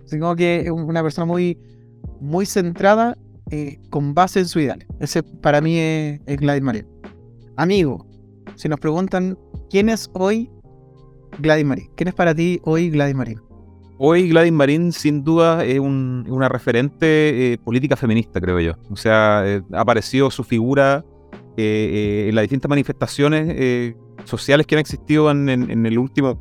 sino 0.05 0.36
que 0.36 0.62
es 0.62 0.72
una 0.72 1.01
persona 1.01 1.25
muy, 1.25 1.58
muy 2.22 2.46
centrada 2.46 3.18
eh, 3.50 3.80
con 3.90 4.13
base 4.13 4.40
en 4.40 4.48
su 4.48 4.60
ideal. 4.60 4.86
Ese 5.00 5.24
para 5.24 5.60
mí 5.60 5.78
es, 5.78 6.22
Gladys 6.38 6.62
Marín. 6.63 6.88
Amigo, 7.58 8.06
si 8.56 8.70
nos 8.70 8.80
preguntan 8.80 9.38
quién 9.70 9.90
es 9.90 10.10
hoy 10.13 10.50
Gladys 11.40 11.66
Marín, 11.66 11.90
¿quién 11.98 12.08
es 12.08 12.13
para 12.13 12.34
ti 12.34 12.62
hoy 12.63 12.90
Gladys 12.90 13.16
Marín? 13.16 13.40
Hoy 13.98 14.30
Gladys 14.30 14.51
Marín 14.51 14.92
sin 14.92 15.24
duda 15.24 15.63
es 15.66 15.80
un- 15.80 16.25
una 16.30 16.48
referente 16.50 17.54
eh, 17.54 17.58
política 17.58 17.96
feminista, 17.96 18.40
creo 18.40 18.60
yo. 18.60 18.74
O 18.90 18.96
sea, 18.96 19.44
eh, 19.46 19.62
ha 19.74 19.82
aparecido 19.82 20.32
su 20.32 20.44
figura 20.44 21.04
eh, 21.58 22.28
en 22.30 22.36
las 22.36 22.44
distintas 22.44 22.70
manifestaciones 22.70 23.94
sociales 24.25 24.66
que 24.66 24.75
han 24.75 24.80
existido 24.80 25.30
en, 25.30 25.50
en- 25.50 25.86
el 25.86 25.98
último, 25.98 26.40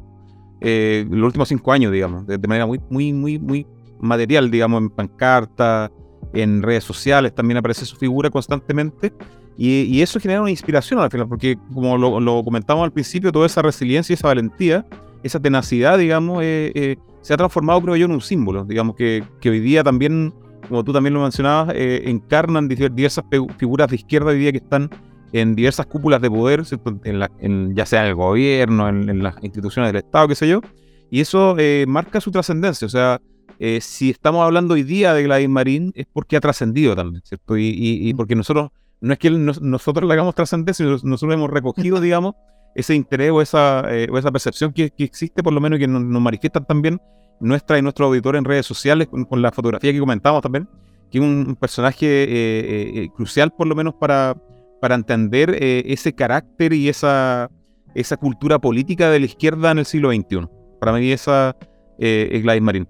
los 0.60 1.26
últimos 1.26 1.49
cinco 1.49 1.72
años, 1.72 1.90
digamos, 1.92 2.26
de, 2.26 2.38
de 2.38 2.49
manera 2.49 2.66
muy, 2.66 2.80
muy, 2.90 3.12
muy, 3.12 3.38
muy 3.38 3.66
material, 4.00 4.50
digamos, 4.50 4.83
en 4.83 4.90
pancarta, 4.90 5.90
en 6.33 6.62
redes 6.62 6.85
sociales, 6.85 7.35
también 7.35 7.59
aparece 7.59 7.85
su 7.85 7.97
figura 7.97 8.30
constantemente. 8.30 9.12
Y, 9.57 9.83
y 9.83 10.00
eso 10.00 10.19
genera 10.19 10.40
una 10.40 10.50
inspiración 10.50 11.00
al 11.00 11.11
final, 11.11 11.28
porque 11.28 11.57
como 11.75 11.99
lo, 11.99 12.19
lo 12.21 12.42
comentamos 12.42 12.85
al 12.85 12.92
principio, 12.92 13.30
toda 13.30 13.47
esa 13.47 13.61
resiliencia 13.61 14.12
y 14.12 14.14
esa 14.14 14.28
valentía, 14.28 14.87
esa 15.23 15.38
tenacidad, 15.40 15.99
digamos, 15.99 16.42
eh, 16.42 16.73
eh, 16.75 16.97
se 17.21 17.35
ha 17.35 17.37
transformado, 17.37 17.80
creo 17.83 17.97
yo, 17.97 18.07
en 18.07 18.12
un 18.12 18.23
símbolo, 18.23 18.64
digamos, 18.64 18.97
que, 18.97 19.23
que 19.40 19.50
hoy 19.50 19.61
día 19.61 19.85
también, 19.85 20.33
como 20.66 20.83
tú 20.83 20.92
también 20.95 21.12
lo 21.12 21.21
mencionabas, 21.21 21.75
eh, 21.75 22.04
encarnan 22.07 22.69
diver- 22.71 22.95
diversas 22.95 23.25
figuras 23.59 23.88
de 23.88 23.97
izquierda 23.97 24.30
hoy 24.30 24.38
día 24.38 24.52
que 24.52 24.59
están 24.59 24.88
en 25.33 25.54
diversas 25.54 25.85
cúpulas 25.87 26.23
de 26.23 26.30
poder. 26.30 26.62
En 27.04 27.19
la- 27.19 27.30
en- 27.40 27.75
ya 27.75 27.85
sea 27.85 28.02
en 28.02 28.09
el 28.09 28.14
gobierno, 28.14 28.88
en, 28.88 29.11
en 29.11 29.23
las 29.23 29.35
instituciones 29.42 29.92
del 29.92 30.02
Estado, 30.04 30.28
qué 30.28 30.37
sé 30.37 30.49
yo, 30.49 30.62
y 31.11 31.21
eso 31.21 31.57
eh, 31.59 31.85
marca 31.87 32.19
su 32.21 32.30
trascendencia, 32.30 32.87
o 32.87 32.90
sea, 32.90 33.21
eh, 33.62 33.80
si 33.82 34.08
estamos 34.10 34.42
hablando 34.42 34.72
hoy 34.74 34.82
día 34.82 35.12
de 35.14 35.22
Gladys 35.22 35.48
Marín 35.50 35.92
es 35.94 36.06
porque 36.12 36.36
ha 36.36 36.40
trascendido 36.40 36.96
también, 36.96 37.22
¿cierto? 37.24 37.56
Y, 37.58 37.66
y- 37.68 38.08
y 38.08 38.14
porque 38.14 38.34
nosotros, 38.34 38.70
no 39.02 39.12
es 39.12 39.18
que 39.18 39.30
nos- 39.30 39.60
nosotros 39.60 40.08
le 40.08 40.14
hagamos 40.14 40.34
trascendencia, 40.34 40.84
sino 40.84 40.96
nosotros 41.10 41.34
hemos 41.34 41.50
recogido, 41.50 42.00
digamos, 42.00 42.34
ese 42.74 42.94
interés 42.94 43.30
o 43.30 43.42
esa, 43.42 43.82
eh, 43.94 44.08
o 44.10 44.16
esa 44.16 44.30
percepción 44.32 44.72
que, 44.72 44.90
que 44.90 45.04
existe, 45.04 45.42
por 45.42 45.52
lo 45.52 45.60
menos, 45.60 45.76
y 45.78 45.80
que 45.80 45.86
nos, 45.88 46.02
nos 46.02 46.22
manifiestan 46.22 46.64
también 46.66 47.00
nuestra 47.38 47.78
y 47.78 47.82
nuestro 47.82 48.06
auditor 48.06 48.36
en 48.36 48.44
redes 48.44 48.64
sociales, 48.64 49.08
con, 49.08 49.24
con 49.24 49.42
la 49.42 49.52
fotografía 49.52 49.92
que 49.92 50.00
comentamos 50.00 50.40
también, 50.40 50.66
que 51.10 51.18
es 51.18 51.24
un, 51.24 51.56
personaje 51.60 52.06
eh, 52.06 52.92
eh, 53.04 53.08
crucial, 53.14 53.52
por 53.52 53.66
lo 53.66 53.74
menos, 53.74 53.94
para, 53.94 54.36
para 54.80 54.94
entender 54.94 55.54
ese 55.60 56.14
carácter 56.14 56.72
y 56.72 56.88
esa, 56.88 57.50
esa 57.94 58.16
cultura 58.16 58.58
política 58.58 59.10
de 59.10 59.18
la 59.20 59.26
izquierda 59.26 59.70
en 59.72 59.78
el 59.80 59.84
siglo 59.84 60.10
XXI. 60.12 60.46
Para 60.80 60.92
mí, 60.92 61.10
esa 61.10 61.56
es 61.98 62.42
Gladys 62.42 62.62
Marín. 62.62 62.88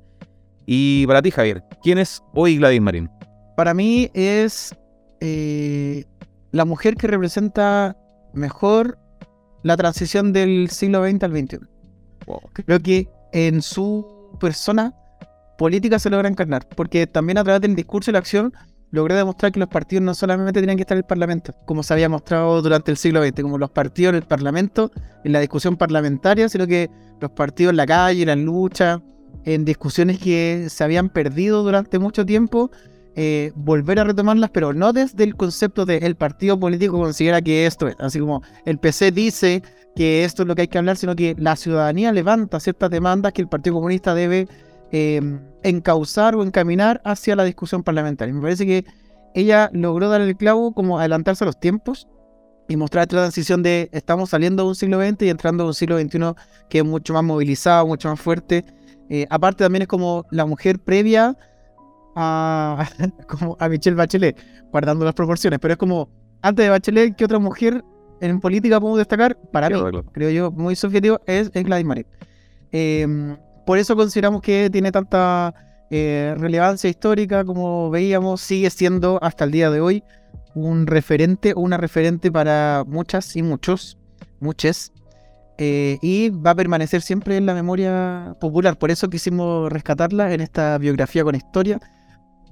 Y 0.66 1.06
para 1.06 1.22
ti, 1.22 1.30
Javier, 1.30 1.62
¿quién 1.82 1.98
es 1.98 2.22
hoy 2.34 2.58
Gladys 2.58 2.80
Marín? 2.80 3.10
Para 3.56 3.74
mí 3.74 4.10
es 4.14 4.74
eh, 5.20 6.04
la 6.52 6.64
mujer 6.64 6.96
que 6.96 7.06
representa 7.06 7.96
mejor 8.32 8.98
la 9.62 9.76
transición 9.76 10.32
del 10.32 10.70
siglo 10.70 11.04
XX 11.04 11.22
al 11.24 11.32
XXI. 11.32 11.58
Creo 12.64 12.80
que 12.80 13.08
en 13.32 13.62
su 13.62 14.36
persona 14.40 14.94
política 15.58 15.98
se 15.98 16.10
logra 16.10 16.28
encarnar, 16.28 16.66
porque 16.68 17.06
también 17.06 17.38
a 17.38 17.44
través 17.44 17.60
del 17.60 17.74
discurso 17.74 18.10
y 18.10 18.12
la 18.12 18.20
acción 18.20 18.52
logré 18.92 19.14
demostrar 19.14 19.52
que 19.52 19.60
los 19.60 19.68
partidos 19.68 20.02
no 20.02 20.14
solamente 20.14 20.60
tenían 20.60 20.76
que 20.76 20.82
estar 20.82 20.96
en 20.96 21.00
el 21.00 21.06
Parlamento, 21.06 21.54
como 21.66 21.82
se 21.82 21.92
había 21.92 22.08
mostrado 22.08 22.62
durante 22.62 22.90
el 22.90 22.96
siglo 22.96 23.22
XX, 23.22 23.42
como 23.42 23.58
los 23.58 23.70
partidos 23.70 24.10
en 24.10 24.16
el 24.16 24.22
Parlamento, 24.22 24.90
en 25.24 25.32
la 25.32 25.40
discusión 25.40 25.76
parlamentaria, 25.76 26.48
sino 26.48 26.66
que 26.66 26.90
los 27.20 27.30
partidos 27.32 27.70
en 27.72 27.76
la 27.76 27.86
calle, 27.86 28.22
en 28.22 28.28
la 28.28 28.36
lucha, 28.36 29.00
en 29.44 29.64
discusiones 29.64 30.18
que 30.18 30.66
se 30.68 30.84
habían 30.84 31.08
perdido 31.08 31.62
durante 31.62 31.98
mucho 31.98 32.24
tiempo, 32.26 32.70
eh, 33.16 33.52
volver 33.56 33.98
a 33.98 34.04
retomarlas, 34.04 34.50
pero 34.50 34.72
no 34.72 34.92
desde 34.92 35.24
el 35.24 35.36
concepto 35.36 35.84
de 35.84 35.98
el 35.98 36.14
partido 36.14 36.58
político 36.58 36.98
considera 36.98 37.42
que 37.42 37.66
esto 37.66 37.88
es, 37.88 37.96
así 37.98 38.20
como 38.20 38.42
el 38.64 38.78
PC 38.78 39.10
dice 39.10 39.62
que 39.96 40.24
esto 40.24 40.42
es 40.42 40.48
lo 40.48 40.54
que 40.54 40.62
hay 40.62 40.68
que 40.68 40.78
hablar, 40.78 40.96
sino 40.96 41.16
que 41.16 41.34
la 41.38 41.56
ciudadanía 41.56 42.12
levanta 42.12 42.60
ciertas 42.60 42.90
demandas 42.90 43.32
que 43.32 43.42
el 43.42 43.48
Partido 43.48 43.74
Comunista 43.74 44.14
debe 44.14 44.46
eh, 44.92 45.20
encauzar 45.62 46.34
o 46.34 46.42
encaminar 46.42 47.00
hacia 47.04 47.36
la 47.36 47.44
discusión 47.44 47.82
parlamentaria. 47.82 48.32
Me 48.32 48.40
parece 48.40 48.66
que 48.66 48.84
ella 49.34 49.70
logró 49.72 50.08
dar 50.08 50.20
el 50.20 50.36
clavo 50.36 50.72
como 50.72 50.98
adelantarse 50.98 51.44
a 51.44 51.46
los 51.46 51.58
tiempos 51.58 52.08
y 52.68 52.76
mostrar 52.76 53.02
esta 53.02 53.16
transición 53.16 53.62
de 53.62 53.88
estamos 53.92 54.30
saliendo 54.30 54.62
de 54.62 54.68
un 54.68 54.74
siglo 54.74 55.00
XX 55.00 55.22
y 55.22 55.28
entrando 55.28 55.64
a 55.64 55.66
un 55.66 55.74
siglo 55.74 55.98
XXI 55.98 56.34
que 56.68 56.78
es 56.78 56.84
mucho 56.84 57.12
más 57.12 57.24
movilizado, 57.24 57.86
mucho 57.86 58.08
más 58.08 58.20
fuerte. 58.20 58.64
Eh, 59.10 59.26
aparte 59.28 59.64
también 59.64 59.82
es 59.82 59.88
como 59.88 60.24
la 60.30 60.46
mujer 60.46 60.78
previa 60.78 61.36
a, 62.16 62.88
como 63.28 63.56
a 63.60 63.68
Michelle 63.68 63.96
Bachelet, 63.96 64.38
guardando 64.70 65.04
las 65.04 65.14
proporciones, 65.14 65.58
pero 65.58 65.72
es 65.72 65.78
como 65.78 66.08
antes 66.40 66.64
de 66.64 66.70
Bachelet, 66.70 67.16
¿qué 67.16 67.26
otra 67.26 67.38
mujer 67.38 67.84
en 68.20 68.40
política 68.40 68.80
podemos 68.80 68.98
destacar? 68.98 69.36
Para 69.52 69.68
mí, 69.68 69.76
creo 70.12 70.30
yo, 70.30 70.50
muy 70.50 70.76
subjetivo, 70.76 71.20
es, 71.26 71.50
es 71.52 71.64
Gladys 71.64 71.84
Marín. 71.84 72.06
Eh, 72.72 73.36
por 73.66 73.78
eso 73.78 73.94
consideramos 73.96 74.40
que 74.42 74.70
tiene 74.70 74.90
tanta 74.90 75.54
eh, 75.90 76.34
relevancia 76.38 76.88
histórica, 76.88 77.44
como 77.44 77.90
veíamos, 77.90 78.40
sigue 78.40 78.70
siendo 78.70 79.18
hasta 79.22 79.44
el 79.44 79.50
día 79.50 79.70
de 79.70 79.80
hoy 79.80 80.04
un 80.54 80.86
referente 80.86 81.52
o 81.54 81.60
una 81.60 81.76
referente 81.76 82.30
para 82.30 82.84
muchas 82.86 83.36
y 83.36 83.42
muchos, 83.42 83.98
muchas, 84.38 84.92
eh, 85.62 85.98
y 86.00 86.30
va 86.30 86.52
a 86.52 86.54
permanecer 86.54 87.02
siempre 87.02 87.36
en 87.36 87.44
la 87.44 87.52
memoria 87.52 88.34
popular. 88.40 88.78
Por 88.78 88.90
eso 88.90 89.10
quisimos 89.10 89.70
rescatarla 89.70 90.32
en 90.32 90.40
esta 90.40 90.78
biografía 90.78 91.22
con 91.22 91.34
historia. 91.34 91.78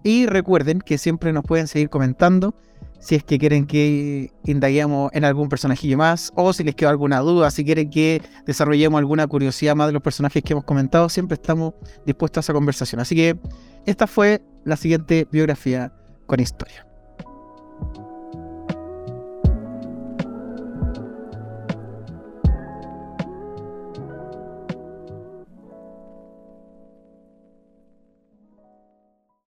Y 0.04 0.26
recuerden 0.26 0.82
que 0.82 0.98
siempre 0.98 1.32
nos 1.32 1.42
pueden 1.42 1.68
seguir 1.68 1.88
comentando 1.88 2.54
si 3.00 3.14
es 3.14 3.24
que 3.24 3.38
quieren 3.38 3.66
que 3.66 4.30
indaguemos 4.44 5.10
en 5.14 5.24
algún 5.24 5.48
personajillo 5.48 5.96
más 5.96 6.32
o 6.34 6.52
si 6.52 6.64
les 6.64 6.74
quedó 6.74 6.90
alguna 6.90 7.20
duda, 7.20 7.50
si 7.50 7.64
quieren 7.64 7.88
que 7.88 8.20
desarrollemos 8.44 8.98
alguna 8.98 9.26
curiosidad 9.26 9.74
más 9.74 9.86
de 9.86 9.94
los 9.94 10.02
personajes 10.02 10.42
que 10.42 10.52
hemos 10.52 10.64
comentado, 10.64 11.08
siempre 11.08 11.36
estamos 11.36 11.72
dispuestos 12.04 12.38
a 12.38 12.40
esa 12.44 12.52
conversación. 12.52 13.00
Así 13.00 13.16
que 13.16 13.38
esta 13.86 14.06
fue 14.06 14.42
la 14.64 14.76
siguiente 14.76 15.26
biografía 15.32 15.94
con 16.26 16.40
historia. 16.40 16.87